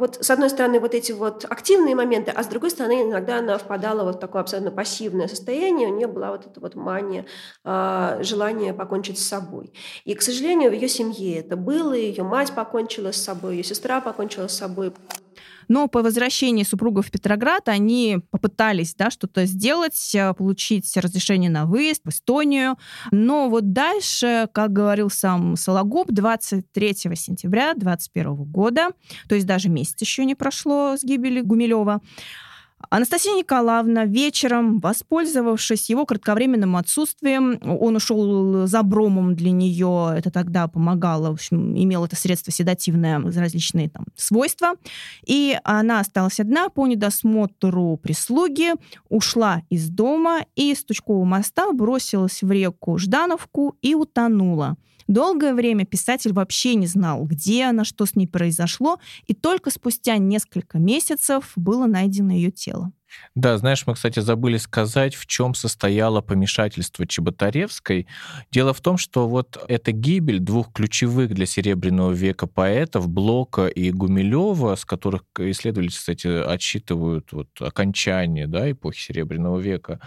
Вот 0.00 0.16
с 0.18 0.30
одной 0.30 0.48
стороны 0.48 0.80
вот 0.80 0.94
эти 0.94 1.12
вот 1.12 1.44
активные 1.46 1.94
моменты, 1.94 2.30
а 2.30 2.42
с 2.42 2.46
другой 2.46 2.70
стороны 2.70 3.02
иногда 3.02 3.40
она 3.40 3.58
впадала 3.58 4.02
вот 4.02 4.16
в 4.16 4.18
такое 4.18 4.40
абсолютно 4.40 4.70
пассивное 4.70 5.28
состояние, 5.28 5.88
у 5.88 5.94
нее 5.94 6.06
была 6.06 6.30
вот 6.30 6.46
эта 6.46 6.58
вот 6.58 6.74
мания, 6.74 7.26
э, 7.66 8.18
желание 8.22 8.72
покончить 8.72 9.18
с 9.18 9.28
собой. 9.28 9.74
И, 10.06 10.14
к 10.14 10.22
сожалению, 10.22 10.70
в 10.70 10.72
ее 10.72 10.88
семье 10.88 11.40
это 11.40 11.54
было, 11.54 11.92
ее 11.92 12.22
мать 12.22 12.54
покончила 12.54 13.12
с 13.12 13.22
собой, 13.22 13.56
ее 13.56 13.62
сестра 13.62 14.00
покончила 14.00 14.48
с 14.48 14.56
собой. 14.56 14.94
Но 15.70 15.86
по 15.86 16.02
возвращении 16.02 16.64
супругов 16.64 17.06
в 17.06 17.10
Петроград 17.12 17.68
они 17.68 18.18
попытались 18.32 18.92
да, 18.96 19.08
что-то 19.08 19.46
сделать, 19.46 20.14
э, 20.16 20.34
получить 20.34 20.96
разрешение 20.96 21.48
на 21.48 21.64
выезд 21.64 22.02
в 22.04 22.08
Эстонию. 22.08 22.76
Но 23.12 23.48
вот 23.48 23.72
дальше, 23.72 24.48
как 24.52 24.72
говорил 24.72 25.10
сам 25.10 25.54
Сологуб, 25.54 26.10
23 26.10 26.94
сентября 27.14 27.74
2021 27.74 28.34
года, 28.50 28.88
то 29.28 29.36
есть 29.36 29.46
даже 29.46 29.68
месяц 29.68 30.00
еще 30.00 30.24
не 30.24 30.34
прошло 30.34 30.96
с 30.98 31.04
гибели 31.04 31.40
Гумилева, 31.40 32.00
Анастасия 32.88 33.34
Николаевна 33.34 34.06
вечером, 34.06 34.80
воспользовавшись 34.80 35.90
его 35.90 36.06
кратковременным 36.06 36.76
отсутствием, 36.76 37.58
он 37.62 37.96
ушел 37.96 38.66
за 38.66 38.82
бромом 38.82 39.36
для 39.36 39.50
нее, 39.50 40.14
это 40.16 40.30
тогда 40.30 40.66
помогало, 40.66 41.28
в 41.28 41.34
общем, 41.34 41.76
имел 41.76 42.04
это 42.04 42.16
средство 42.16 42.52
седативное, 42.52 43.20
различные 43.20 43.90
там 43.90 44.06
свойства, 44.16 44.74
и 45.26 45.58
она 45.62 46.00
осталась 46.00 46.40
одна 46.40 46.68
по 46.70 46.86
недосмотру 46.86 47.98
прислуги, 48.02 48.72
ушла 49.08 49.62
из 49.68 49.90
дома 49.90 50.40
и 50.56 50.74
с 50.74 50.82
Тучкового 50.84 51.24
моста 51.24 51.72
бросилась 51.72 52.42
в 52.42 52.50
реку 52.50 52.98
Ждановку 52.98 53.76
и 53.82 53.94
утонула. 53.94 54.76
Долгое 55.10 55.54
время 55.54 55.84
писатель 55.84 56.32
вообще 56.32 56.76
не 56.76 56.86
знал, 56.86 57.24
где 57.24 57.64
она, 57.64 57.82
что 57.82 58.06
с 58.06 58.14
ней 58.14 58.28
произошло, 58.28 59.00
и 59.26 59.34
только 59.34 59.70
спустя 59.70 60.18
несколько 60.18 60.78
месяцев 60.78 61.50
было 61.56 61.86
найдено 61.86 62.32
ее 62.32 62.52
тело. 62.52 62.92
Да, 63.34 63.56
знаешь, 63.58 63.86
мы, 63.86 63.94
кстати, 63.94 64.20
забыли 64.20 64.56
сказать, 64.56 65.14
в 65.14 65.26
чем 65.26 65.54
состояло 65.54 66.20
помешательство 66.20 67.06
Чеботаревской. 67.06 68.06
Дело 68.50 68.72
в 68.72 68.80
том, 68.80 68.96
что 68.98 69.28
вот 69.28 69.62
эта 69.68 69.92
гибель 69.92 70.40
двух 70.40 70.72
ключевых 70.72 71.32
для 71.34 71.46
Серебряного 71.46 72.12
века 72.12 72.46
поэтов, 72.46 73.08
Блока 73.08 73.66
и 73.66 73.90
Гумилева, 73.90 74.74
с 74.74 74.84
которых 74.84 75.22
исследователи, 75.38 75.92
кстати, 75.92 76.26
отсчитывают 76.26 77.32
вот 77.32 77.48
окончание 77.60 78.46
да, 78.46 78.70
эпохи 78.70 79.00
Серебряного 79.00 79.58
века, 79.58 80.00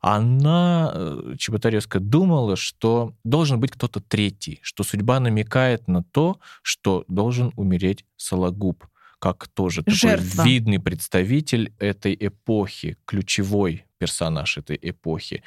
она, 0.00 0.92
э, 0.94 1.34
Чеботаревская, 1.38 2.02
думала, 2.02 2.56
что 2.56 3.14
должен 3.24 3.58
быть 3.58 3.70
кто-то 3.70 4.00
третий, 4.00 4.60
что 4.62 4.84
судьба 4.84 5.18
намекает 5.20 5.88
на 5.88 6.02
то, 6.02 6.38
что 6.62 7.04
должен 7.08 7.52
умереть 7.56 8.04
Сологуб 8.16 8.84
как 9.18 9.48
тоже 9.48 9.82
Жертва. 9.86 10.28
такой 10.28 10.44
видный 10.50 10.80
представитель 10.80 11.72
этой 11.78 12.16
эпохи, 12.18 12.96
ключевой 13.04 13.84
персонаж 13.98 14.58
этой 14.58 14.78
эпохи. 14.80 15.42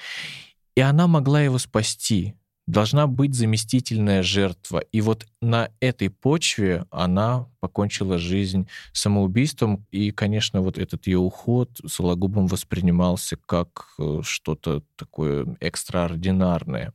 И 0.75 0.81
она 0.81 1.07
могла 1.07 1.41
его 1.41 1.57
спасти. 1.57 2.35
Должна 2.67 3.07
быть 3.07 3.33
заместительная 3.33 4.23
жертва. 4.23 4.79
И 4.91 4.99
вот 4.99 5.25
на 5.41 5.69
этой 5.79 6.09
почве 6.09 6.85
она 6.91 7.47
покончила 7.61 8.17
жизнь 8.17 8.67
самоубийством. 8.91 9.85
И, 9.89 10.11
конечно, 10.11 10.61
вот 10.61 10.77
этот 10.77 11.07
ее 11.07 11.19
уход 11.19 11.79
Сологубом 11.87 12.47
воспринимался 12.47 13.37
как 13.37 13.95
э, 13.97 14.19
что-то 14.23 14.83
такое 14.97 15.55
экстраординарное. 15.61 16.93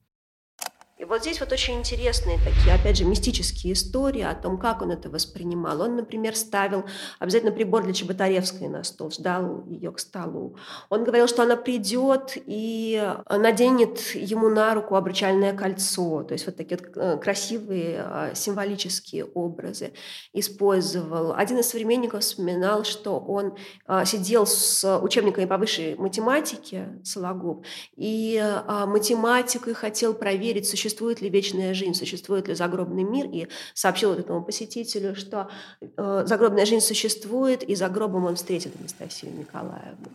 И 1.03 1.05
вот 1.05 1.23
здесь 1.23 1.41
вот 1.41 1.51
очень 1.51 1.75
интересные 1.75 2.39
такие, 2.39 2.73
опять 2.73 2.97
же, 2.97 3.05
мистические 3.05 3.73
истории 3.73 4.23
о 4.23 4.37
том, 4.37 4.57
как 4.57 4.83
он 4.83 4.93
это 4.93 5.11
воспринимал. 5.11 5.81
Он, 5.81 5.97
например, 5.97 6.37
ставил 6.37 6.85
обязательно 7.19 7.51
прибор 7.51 7.83
для 7.83 7.93
Чеботаревской 7.93 8.69
на 8.69 8.85
стол, 8.85 9.11
ждал 9.11 9.65
ее 9.67 9.91
к 9.91 9.99
столу. 9.99 10.55
Он 10.91 11.03
говорил, 11.03 11.27
что 11.27 11.43
она 11.43 11.57
придет 11.57 12.35
и 12.47 13.03
наденет 13.29 14.15
ему 14.15 14.49
на 14.49 14.77
руку 14.77 14.95
обручальное 14.95 15.53
кольцо. 15.53 16.23
То 16.23 16.35
есть 16.35 16.47
вот 16.47 16.57
такие 16.57 16.79
вот 16.79 16.97
э, 16.97 17.19
красивые 17.19 18.01
а, 18.01 18.35
символические 18.37 19.25
образы 19.25 19.95
использовал. 20.33 21.35
Один 21.35 21.59
из 21.59 21.69
современников 21.69 22.23
вспоминал, 22.23 22.85
что 22.85 23.19
он 23.19 23.57
а, 23.89 24.05
сидел 24.05 24.47
с 24.47 25.01
учебниками 25.01 25.47
по 25.47 25.59
высшей 25.59 25.97
математике, 25.97 26.91
Сологуб, 27.03 27.65
и 27.97 28.41
а, 28.41 28.87
математикой 28.87 29.75
хотел 29.75 30.15
проверить, 30.15 30.69
существует 30.69 30.92
существует 30.93 31.23
ли 31.23 31.31
вечная 31.31 31.73
жизнь, 31.73 31.95
существует 31.95 32.49
ли 32.49 32.55
загробный 32.55 33.03
мир, 33.03 33.27
и 33.33 33.49
сообщил 33.73 34.11
вот 34.11 34.19
этому 34.19 34.45
посетителю, 34.45 35.15
что 35.17 35.49
э, 35.81 36.25
загробная 36.27 36.67
жизнь 36.67 36.85
существует, 36.85 37.63
и 37.63 37.75
за 37.75 37.89
гробом 37.89 38.27
он 38.27 38.37
встретит 38.37 38.73
Анастасию 38.79 39.33
Николаевну. 39.39 40.09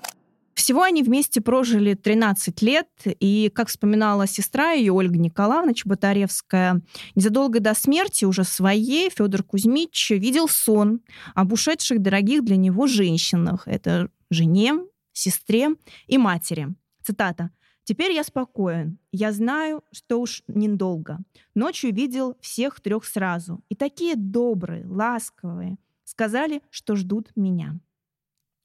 Всего 0.54 0.84
они 0.84 1.02
вместе 1.02 1.42
прожили 1.42 1.96
13 1.96 2.62
лет, 2.62 2.88
и, 3.06 3.52
как 3.56 3.70
вспоминала 3.70 4.28
сестра 4.28 4.72
ее, 4.72 4.92
Ольга 4.92 5.18
Николаевна 5.18 5.74
Чеботаревская, 5.74 6.82
незадолго 7.16 7.60
до 7.60 7.74
смерти 7.74 8.26
уже 8.26 8.44
своей 8.44 9.10
Федор 9.10 9.42
Кузьмич 9.44 10.12
видел 10.12 10.48
сон 10.48 11.00
об 11.34 11.54
ушедших 11.54 12.02
дорогих 12.02 12.44
для 12.44 12.56
него 12.56 12.86
женщинах. 12.86 13.68
Это 13.68 14.10
жене, 14.30 14.74
сестре 15.14 15.70
и 16.06 16.18
матери. 16.18 16.68
Цитата. 17.04 17.50
Теперь 17.88 18.12
я 18.12 18.26
спокоен. 18.26 19.00
Я 19.14 19.32
знаю, 19.32 19.82
что 19.94 20.20
уж 20.20 20.44
недолго. 20.50 21.20
Ночью 21.56 21.94
видел 21.94 22.36
всех 22.42 22.82
трех 22.82 23.06
сразу. 23.06 23.62
И 23.70 23.76
такие 23.76 24.18
добрые, 24.18 24.86
ласковые. 24.86 25.78
Сказали, 26.04 26.62
что 26.70 26.98
ждут 26.98 27.32
меня. 27.38 27.80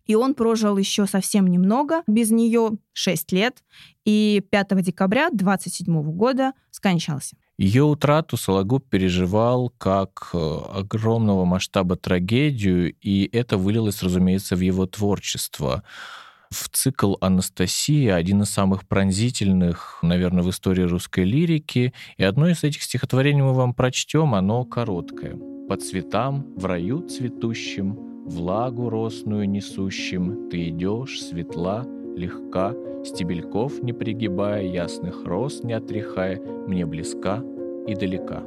И 0.07 0.17
он 0.17 0.35
прожил 0.35 0.77
еще 0.77 1.07
совсем 1.07 1.47
немного, 1.47 2.03
без 2.09 2.33
нее 2.33 2.73
6 2.95 3.31
лет, 3.31 3.63
и 4.05 4.43
5 4.51 4.83
декабря 4.83 5.29
27 5.31 6.03
года 6.11 6.53
скончался. 6.73 7.37
Ее 7.59 7.85
утрату 7.85 8.37
Сологуб 8.37 8.89
переживал 8.89 9.73
как 9.79 10.31
э, 10.33 10.59
огромного 10.75 11.45
масштаба 11.45 11.95
трагедию, 11.95 12.93
и 13.01 13.31
это 13.33 13.57
вылилось, 13.57 14.03
разумеется, 14.03 14.57
в 14.57 14.61
его 14.61 14.87
творчество 14.87 15.85
в 16.53 16.69
цикл 16.69 17.15
«Анастасия», 17.21 18.15
один 18.15 18.43
из 18.43 18.51
самых 18.51 18.87
пронзительных, 18.87 19.99
наверное, 20.03 20.43
в 20.43 20.51
истории 20.51 20.83
русской 20.83 21.25
лирики. 21.25 21.93
И 22.19 22.23
одно 22.23 22.49
из 22.49 22.63
этих 22.63 22.83
стихотворений 22.83 23.43
мы 23.43 23.55
вам 23.55 23.75
прочтем, 23.75 24.35
оно 24.35 24.65
короткое. 24.65 25.37
«По 25.69 25.77
цветам 25.77 26.47
в 26.57 26.67
раю 26.67 27.01
цветущим, 27.09 28.27
влагу 28.27 28.91
росную 28.91 29.49
несущим, 29.49 30.49
ты 30.51 30.69
идешь, 30.69 31.23
светла, 31.23 31.87
легка, 32.15 32.75
стебельков 33.05 33.83
не 33.83 33.93
пригибая, 33.93 34.63
ясных 34.63 35.25
роз 35.25 35.63
не 35.65 35.73
отряхая, 35.73 36.41
мне 36.69 36.85
близка 36.85 37.43
и 37.87 37.95
далека». 37.95 38.43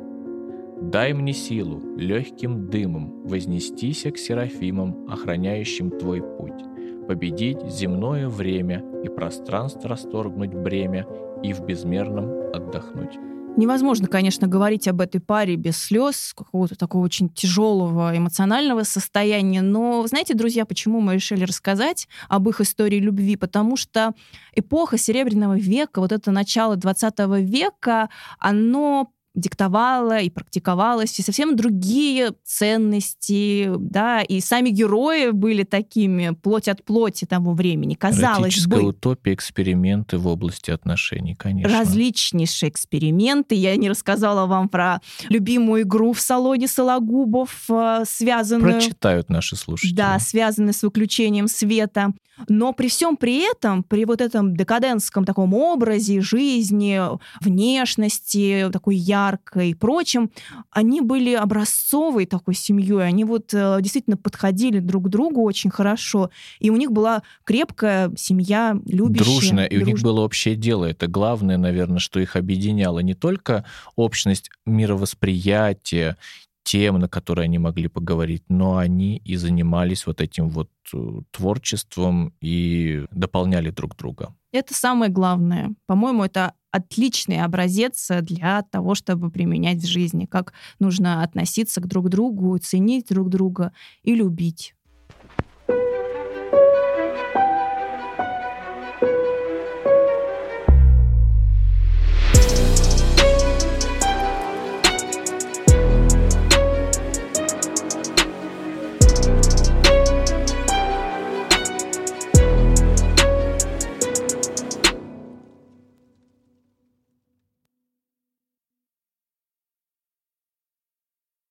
Дай 0.81 1.13
мне 1.13 1.31
силу 1.31 1.81
легким 1.97 2.69
дымом 2.69 3.25
вознестися 3.25 4.11
к 4.11 4.17
серафимам, 4.17 5.07
охраняющим 5.09 5.89
твой 5.89 6.21
путь 6.21 6.74
победить 7.07 7.61
земное 7.67 8.27
время 8.27 8.83
и 9.03 9.09
пространство 9.09 9.89
расторгнуть 9.89 10.53
бремя 10.53 11.05
и 11.43 11.53
в 11.53 11.61
безмерном 11.61 12.51
отдохнуть. 12.53 13.17
Невозможно, 13.57 14.07
конечно, 14.07 14.47
говорить 14.47 14.85
об 14.89 14.99
этой 14.99 15.21
паре 15.21 15.55
без 15.55 15.77
слез, 15.77 16.33
какого-то 16.35 16.75
такого 16.75 17.05
очень 17.05 17.29
тяжелого 17.29 18.15
эмоционального 18.15 18.83
состояния. 18.83 19.61
Но 19.61 20.05
знаете, 20.07 20.33
друзья, 20.33 20.65
почему 20.65 20.99
мы 20.99 21.13
решили 21.13 21.45
рассказать 21.45 22.09
об 22.27 22.49
их 22.49 22.59
истории 22.59 22.99
любви? 22.99 23.37
Потому 23.37 23.77
что 23.77 24.13
эпоха 24.53 24.97
Серебряного 24.97 25.57
века, 25.57 26.01
вот 26.01 26.11
это 26.11 26.31
начало 26.31 26.75
20 26.75 27.13
века, 27.39 28.09
оно 28.39 29.09
диктовала 29.35 30.19
и 30.19 30.29
практиковалась, 30.29 31.19
и 31.19 31.21
совсем 31.21 31.55
другие 31.55 32.33
ценности, 32.43 33.71
да, 33.77 34.21
и 34.21 34.39
сами 34.39 34.69
герои 34.69 35.31
были 35.31 35.63
такими, 35.63 36.29
плоть 36.33 36.67
от 36.67 36.83
плоти 36.83 37.25
того 37.25 37.53
времени, 37.53 37.95
казалось 37.95 38.65
бы. 38.65 38.81
утопия, 38.81 39.33
эксперименты 39.33 40.17
в 40.17 40.27
области 40.27 40.71
отношений, 40.71 41.35
конечно. 41.35 41.79
Различнейшие 41.79 42.69
эксперименты. 42.69 43.55
Я 43.55 43.75
не 43.75 43.89
рассказала 43.89 44.45
вам 44.45 44.69
про 44.69 45.01
любимую 45.29 45.83
игру 45.83 46.13
в 46.13 46.21
салоне 46.21 46.67
Сологубов, 46.67 47.65
э, 47.69 48.03
связанную... 48.07 48.73
Прочитают 48.73 49.29
наши 49.29 49.55
слушатели. 49.55 49.95
Да, 49.95 50.17
связанную 50.19 50.73
с 50.73 50.83
выключением 50.83 51.47
света. 51.47 52.13
Но 52.47 52.73
при 52.73 52.89
всем 52.89 53.17
при 53.17 53.49
этом, 53.49 53.83
при 53.83 54.05
вот 54.05 54.21
этом 54.21 54.55
декадентском 54.55 55.25
таком 55.25 55.53
образе 55.53 56.21
жизни, 56.21 56.99
внешности, 57.41 58.69
такой 58.71 58.95
яркой 58.95 59.71
и 59.71 59.73
прочем, 59.73 60.31
они 60.71 61.01
были 61.01 61.33
образцовой 61.33 62.25
такой 62.25 62.55
семьей, 62.55 63.07
они 63.07 63.23
вот 63.23 63.53
э, 63.53 63.77
действительно 63.81 64.17
подходили 64.17 64.79
друг 64.79 65.05
к 65.05 65.09
другу 65.09 65.43
очень 65.43 65.69
хорошо, 65.69 66.29
и 66.59 66.69
у 66.69 66.75
них 66.75 66.91
была 66.91 67.23
крепкая 67.43 68.11
семья, 68.17 68.77
любящая. 68.85 69.25
Дружная, 69.25 69.65
и 69.65 69.77
у 69.77 69.85
них 69.85 70.01
было 70.01 70.21
общее 70.21 70.55
дело. 70.55 70.85
Это 70.85 71.07
главное, 71.07 71.57
наверное, 71.57 71.99
что 71.99 72.19
их 72.19 72.35
объединяло. 72.35 72.99
Не 72.99 73.13
только 73.13 73.65
общность 73.95 74.49
мировосприятия, 74.65 76.17
тем, 76.65 76.99
на 76.99 77.07
которые 77.07 77.45
они 77.45 77.59
могли 77.59 77.87
поговорить, 77.87 78.43
но 78.49 78.77
они 78.77 79.17
и 79.17 79.37
занимались 79.37 80.07
вот 80.07 80.19
этим 80.19 80.49
вот 80.49 80.69
э, 80.93 80.97
творчеством 81.31 82.33
и 82.41 83.05
дополняли 83.11 83.69
друг 83.69 83.95
друга. 83.95 84.35
Это 84.51 84.73
самое 84.73 85.11
главное. 85.11 85.75
По-моему, 85.85 86.23
это 86.23 86.53
отличный 86.71 87.41
образец 87.41 88.09
для 88.21 88.63
того, 88.63 88.95
чтобы 88.95 89.29
применять 89.29 89.77
в 89.77 89.85
жизни, 89.85 90.25
как 90.25 90.53
нужно 90.79 91.23
относиться 91.23 91.81
к 91.81 91.87
друг 91.87 92.09
другу, 92.09 92.57
ценить 92.57 93.09
друг 93.09 93.29
друга 93.29 93.71
и 94.03 94.15
любить. 94.15 94.73